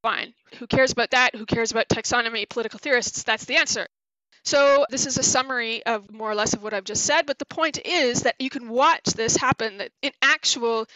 Fine. 0.02 0.34
Who 0.58 0.66
cares 0.66 0.92
about 0.92 1.10
that? 1.10 1.34
Who 1.34 1.46
cares 1.46 1.72
about 1.72 1.88
taxonomy? 1.88 2.48
Political 2.48 2.78
theorists. 2.78 3.22
That's 3.22 3.44
the 3.44 3.56
answer. 3.56 3.86
So 4.44 4.86
this 4.90 5.06
is 5.06 5.18
a 5.18 5.24
summary 5.24 5.84
of 5.84 6.12
more 6.12 6.30
or 6.30 6.36
less 6.36 6.54
of 6.54 6.62
what 6.62 6.72
I've 6.72 6.84
just 6.84 7.04
said, 7.04 7.26
but 7.26 7.38
the 7.38 7.44
point 7.44 7.80
is 7.84 8.22
that 8.22 8.36
you 8.38 8.48
can 8.48 8.68
watch 8.68 9.04
this 9.06 9.36
happen 9.36 9.78
that 9.78 9.90
in 10.02 10.12
actual 10.22 10.86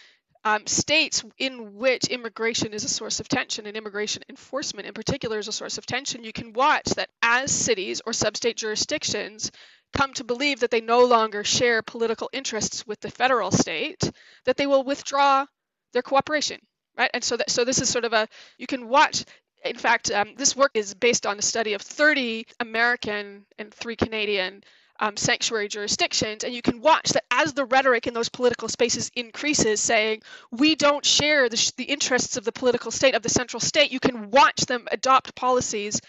um, 0.45 0.65
states 0.65 1.23
in 1.37 1.75
which 1.75 2.05
immigration 2.05 2.73
is 2.73 2.83
a 2.83 2.89
source 2.89 3.19
of 3.19 3.27
tension 3.27 3.67
and 3.67 3.77
immigration 3.77 4.23
enforcement 4.29 4.87
in 4.87 4.93
particular 4.93 5.37
is 5.37 5.47
a 5.47 5.51
source 5.51 5.77
of 5.77 5.85
tension, 5.85 6.23
you 6.23 6.33
can 6.33 6.53
watch 6.53 6.85
that 6.95 7.09
as 7.21 7.51
cities 7.51 8.01
or 8.05 8.13
substate 8.13 8.55
jurisdictions 8.55 9.51
come 9.93 10.13
to 10.13 10.23
believe 10.23 10.59
that 10.59 10.71
they 10.71 10.81
no 10.81 11.05
longer 11.05 11.43
share 11.43 11.81
political 11.81 12.29
interests 12.33 12.85
with 12.87 12.99
the 13.01 13.11
federal 13.11 13.51
state, 13.51 14.09
that 14.45 14.57
they 14.57 14.67
will 14.67 14.83
withdraw 14.83 15.45
their 15.93 16.01
cooperation, 16.01 16.59
right? 16.97 17.11
And 17.13 17.23
so 17.23 17.37
that 17.37 17.49
so 17.49 17.65
this 17.65 17.81
is 17.81 17.89
sort 17.89 18.05
of 18.05 18.13
a 18.13 18.27
you 18.57 18.67
can 18.67 18.87
watch. 18.87 19.25
In 19.63 19.77
fact, 19.77 20.09
um, 20.09 20.33
this 20.37 20.55
work 20.55 20.71
is 20.73 20.95
based 20.95 21.27
on 21.27 21.37
a 21.37 21.41
study 21.43 21.73
of 21.73 21.83
30 21.83 22.47
American 22.59 23.45
and 23.59 23.71
three 23.71 23.95
Canadian 23.95 24.63
um, 24.99 25.17
sanctuary 25.17 25.67
jurisdictions, 25.67 26.43
and 26.43 26.53
you 26.53 26.61
can 26.61 26.81
watch 26.81 27.09
that 27.09 27.25
as 27.31 27.53
the 27.53 27.65
rhetoric 27.65 28.07
in 28.07 28.13
those 28.13 28.29
political 28.29 28.67
spaces 28.67 29.11
increases, 29.15 29.81
saying 29.81 30.21
we 30.51 30.75
don't 30.75 31.05
share 31.05 31.49
the, 31.49 31.57
sh- 31.57 31.71
the 31.71 31.83
interests 31.83 32.37
of 32.37 32.43
the 32.43 32.51
political 32.51 32.91
state 32.91 33.15
of 33.15 33.23
the 33.23 33.29
central 33.29 33.59
state, 33.59 33.91
you 33.91 33.99
can 33.99 34.29
watch 34.29 34.61
them 34.67 34.87
adopt 34.91 35.35
policies 35.35 35.99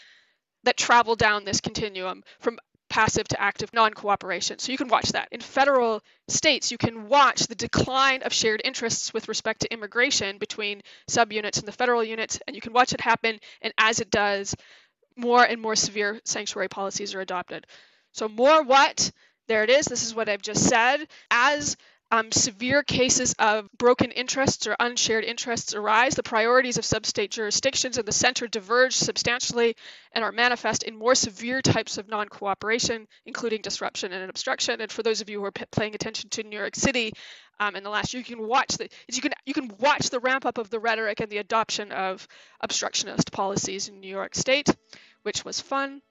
that 0.64 0.76
travel 0.76 1.16
down 1.16 1.44
this 1.44 1.60
continuum 1.60 2.22
from 2.38 2.58
passive 2.92 3.26
to 3.26 3.40
active 3.40 3.72
non-cooperation. 3.72 4.58
So 4.58 4.70
you 4.70 4.76
can 4.76 4.88
watch 4.88 5.12
that. 5.12 5.28
In 5.32 5.40
federal 5.40 6.02
states, 6.28 6.70
you 6.70 6.76
can 6.76 7.08
watch 7.08 7.46
the 7.46 7.54
decline 7.54 8.20
of 8.20 8.34
shared 8.34 8.60
interests 8.62 9.14
with 9.14 9.28
respect 9.28 9.60
to 9.60 9.72
immigration 9.72 10.36
between 10.36 10.82
subunits 11.08 11.58
and 11.58 11.66
the 11.66 11.72
federal 11.72 12.04
units, 12.04 12.38
and 12.46 12.54
you 12.54 12.60
can 12.60 12.74
watch 12.74 12.92
it 12.92 13.00
happen. 13.00 13.38
And 13.62 13.72
as 13.78 14.00
it 14.00 14.10
does, 14.10 14.54
more 15.16 15.42
and 15.42 15.58
more 15.58 15.74
severe 15.74 16.20
sanctuary 16.26 16.68
policies 16.68 17.14
are 17.14 17.22
adopted. 17.22 17.66
So 18.12 18.28
more 18.28 18.62
what? 18.62 19.10
There 19.48 19.64
it 19.64 19.70
is. 19.70 19.86
This 19.86 20.04
is 20.04 20.14
what 20.14 20.28
I've 20.28 20.42
just 20.42 20.68
said. 20.68 21.08
As 21.30 21.78
um, 22.12 22.30
severe 22.30 22.82
cases 22.82 23.34
of 23.38 23.70
broken 23.78 24.10
interests 24.10 24.66
or 24.66 24.76
unshared 24.78 25.24
interests 25.24 25.74
arise, 25.74 26.14
the 26.14 26.22
priorities 26.22 26.76
of 26.76 26.84
substate 26.84 27.30
jurisdictions 27.30 27.96
and 27.96 28.06
the 28.06 28.12
center 28.12 28.46
diverge 28.46 28.94
substantially 28.94 29.74
and 30.12 30.22
are 30.22 30.30
manifest 30.30 30.82
in 30.82 30.94
more 30.98 31.14
severe 31.14 31.62
types 31.62 31.96
of 31.96 32.08
non-cooperation, 32.08 33.08
including 33.24 33.62
disruption 33.62 34.12
and 34.12 34.28
obstruction. 34.28 34.82
And 34.82 34.92
for 34.92 35.02
those 35.02 35.22
of 35.22 35.30
you 35.30 35.40
who 35.40 35.46
are 35.46 35.52
p- 35.52 35.64
paying 35.74 35.94
attention 35.94 36.28
to 36.30 36.42
New 36.42 36.58
York 36.58 36.76
City 36.76 37.14
um, 37.58 37.76
in 37.76 37.82
the 37.82 37.88
last 37.88 38.12
year, 38.12 38.20
you 38.20 38.36
can 38.36 38.46
watch 38.46 38.76
the 38.76 38.90
you 39.10 39.22
can 39.22 39.32
you 39.46 39.54
can 39.54 39.72
watch 39.78 40.10
the 40.10 40.20
ramp 40.20 40.44
up 40.44 40.58
of 40.58 40.68
the 40.68 40.80
rhetoric 40.80 41.20
and 41.20 41.30
the 41.30 41.38
adoption 41.38 41.92
of 41.92 42.28
obstructionist 42.60 43.32
policies 43.32 43.88
in 43.88 44.00
New 44.00 44.10
York 44.10 44.34
State, 44.34 44.68
which 45.22 45.46
was 45.46 45.60
fun. 45.60 46.02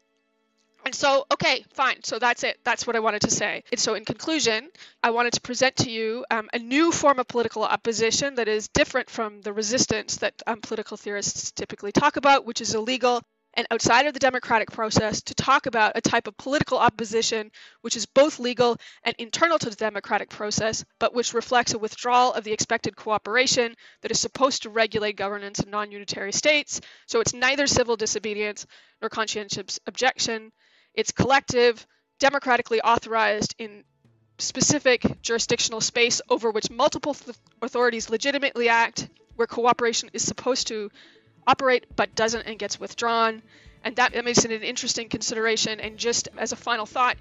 And 0.86 0.96
so, 0.96 1.26
okay, 1.32 1.64
fine. 1.74 2.04
So 2.04 2.18
that's 2.18 2.44
it. 2.44 2.60
That's 2.64 2.88
what 2.88 2.96
I 2.96 3.00
wanted 3.00 3.22
to 3.22 3.32
say. 3.32 3.64
And 3.72 3.80
so, 3.80 3.94
in 3.94 4.04
conclusion, 4.04 4.70
I 5.04 5.12
wanted 5.12 5.34
to 5.34 5.42
present 5.42 5.76
to 5.78 5.92
you 5.92 6.26
um, 6.32 6.50
a 6.54 6.60
new 6.60 6.92
form 6.92 7.20
of 7.20 7.28
political 7.28 7.64
opposition 7.64 8.36
that 8.36 8.48
is 8.48 8.68
different 8.68 9.10
from 9.10 9.42
the 9.42 9.54
resistance 9.54 10.18
that 10.18 10.42
um, 10.48 10.62
political 10.62 10.98
theorists 10.98 11.52
typically 11.52 11.92
talk 11.92 12.16
about, 12.18 12.46
which 12.46 12.62
is 12.62 12.74
illegal 12.74 13.22
and 13.56 13.68
outside 13.70 14.06
of 14.06 14.14
the 14.14 14.20
democratic 14.20 14.72
process, 14.72 15.22
to 15.24 15.36
talk 15.36 15.66
about 15.66 15.92
a 15.96 16.02
type 16.02 16.28
of 16.28 16.38
political 16.38 16.78
opposition 16.78 17.52
which 17.82 17.98
is 17.98 18.06
both 18.06 18.40
legal 18.40 18.78
and 19.04 19.16
internal 19.18 19.60
to 19.60 19.70
the 19.70 19.76
democratic 19.76 20.30
process, 20.30 20.86
but 21.00 21.14
which 21.14 21.34
reflects 21.34 21.74
a 21.74 21.80
withdrawal 21.80 22.32
of 22.34 22.44
the 22.44 22.54
expected 22.54 22.96
cooperation 22.96 23.76
that 24.02 24.12
is 24.12 24.20
supposed 24.20 24.64
to 24.64 24.70
regulate 24.70 25.18
governance 25.18 25.60
in 25.60 25.70
non 25.70 25.92
unitary 25.92 26.32
states. 26.32 26.80
So 27.08 27.20
it's 27.20 27.34
neither 27.34 27.68
civil 27.68 27.98
disobedience 27.98 28.66
nor 29.02 29.10
conscientious 29.10 29.80
objection. 29.86 30.52
It's 30.94 31.12
collective, 31.12 31.86
democratically 32.20 32.82
authorized 32.82 33.56
in 33.58 33.84
specific 34.38 35.22
jurisdictional 35.22 35.82
space 35.82 36.22
over 36.30 36.52
which 36.52 36.70
multiple 36.70 37.14
th- 37.14 37.38
authorities 37.62 38.10
legitimately 38.10 38.70
act, 38.70 39.08
where 39.36 39.48
cooperation 39.48 40.10
is 40.14 40.24
supposed 40.24 40.68
to 40.68 40.92
operate 41.48 41.86
but 41.96 42.16
doesn't 42.16 42.44
and 42.44 42.60
gets 42.60 42.80
withdrawn. 42.80 43.42
And 43.84 43.96
that, 43.96 44.14
that 44.14 44.26
makes 44.26 44.46
it 44.46 44.52
an 44.52 44.62
interesting 44.62 45.10
consideration. 45.10 45.80
And 45.80 45.98
just 45.98 46.28
as 46.38 46.52
a 46.52 46.56
final 46.56 46.86
thought, 46.86 47.18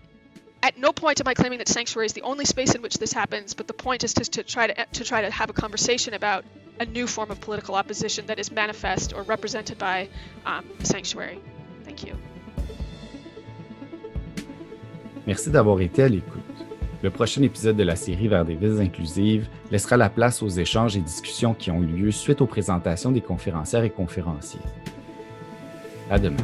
at 0.63 0.77
no 0.79 0.93
point 0.93 1.21
am 1.21 1.29
I 1.29 1.35
claiming 1.35 1.59
that 1.59 1.69
sanctuary 1.69 2.07
is 2.07 2.13
the 2.13 2.23
only 2.23 2.45
space 2.45 2.75
in 2.75 2.83
which 2.83 2.99
this 2.99 3.13
happens, 3.13 3.55
but 3.55 3.67
the 3.67 3.73
point 3.73 4.05
is 4.05 4.15
to, 4.15 4.25
to 4.25 4.43
try 4.43 4.67
to 4.67 4.87
to 4.93 5.05
try 5.05 5.23
to 5.23 5.31
have 5.31 5.49
a 5.49 5.55
conversation 5.55 6.13
about 6.13 6.45
a 6.79 6.85
new 6.85 7.07
form 7.07 7.31
of 7.31 7.41
political 7.41 7.75
opposition 7.75 8.27
that 8.27 8.39
is 8.39 8.51
manifest 8.51 9.15
or 9.15 9.23
represented 9.23 9.79
by 9.79 10.09
um, 10.45 10.65
sanctuary. 10.83 11.41
Thank 11.85 12.05
you. 12.05 12.17
Merci 15.27 15.51
d'avoir 15.51 15.81
été 15.81 16.03
à 16.03 16.09
l'écoute. 16.09 16.41
Le 17.03 17.11
prochain 17.11 17.43
épisode 17.43 17.77
de 17.77 17.83
la 17.83 17.97
série 17.97 18.29
Vers 18.29 18.45
des 18.45 18.55
villes 18.55 18.81
inclusives 18.81 19.49
laissera 19.71 19.97
la 19.97 20.11
place 20.11 20.43
aux 20.43 20.49
échanges 20.49 20.97
et 20.97 21.01
discussions 21.01 21.55
qui 21.55 21.71
ont 21.71 21.83
eu 21.83 21.87
lieu 21.87 22.11
suite 22.11 22.41
aux 22.43 22.47
présentations 22.47 23.11
des 23.11 23.23
conférencières 23.23 23.85
et 23.85 23.91
conférenciers. 23.91 24.61
À 26.11 26.19
demain. 26.19 26.37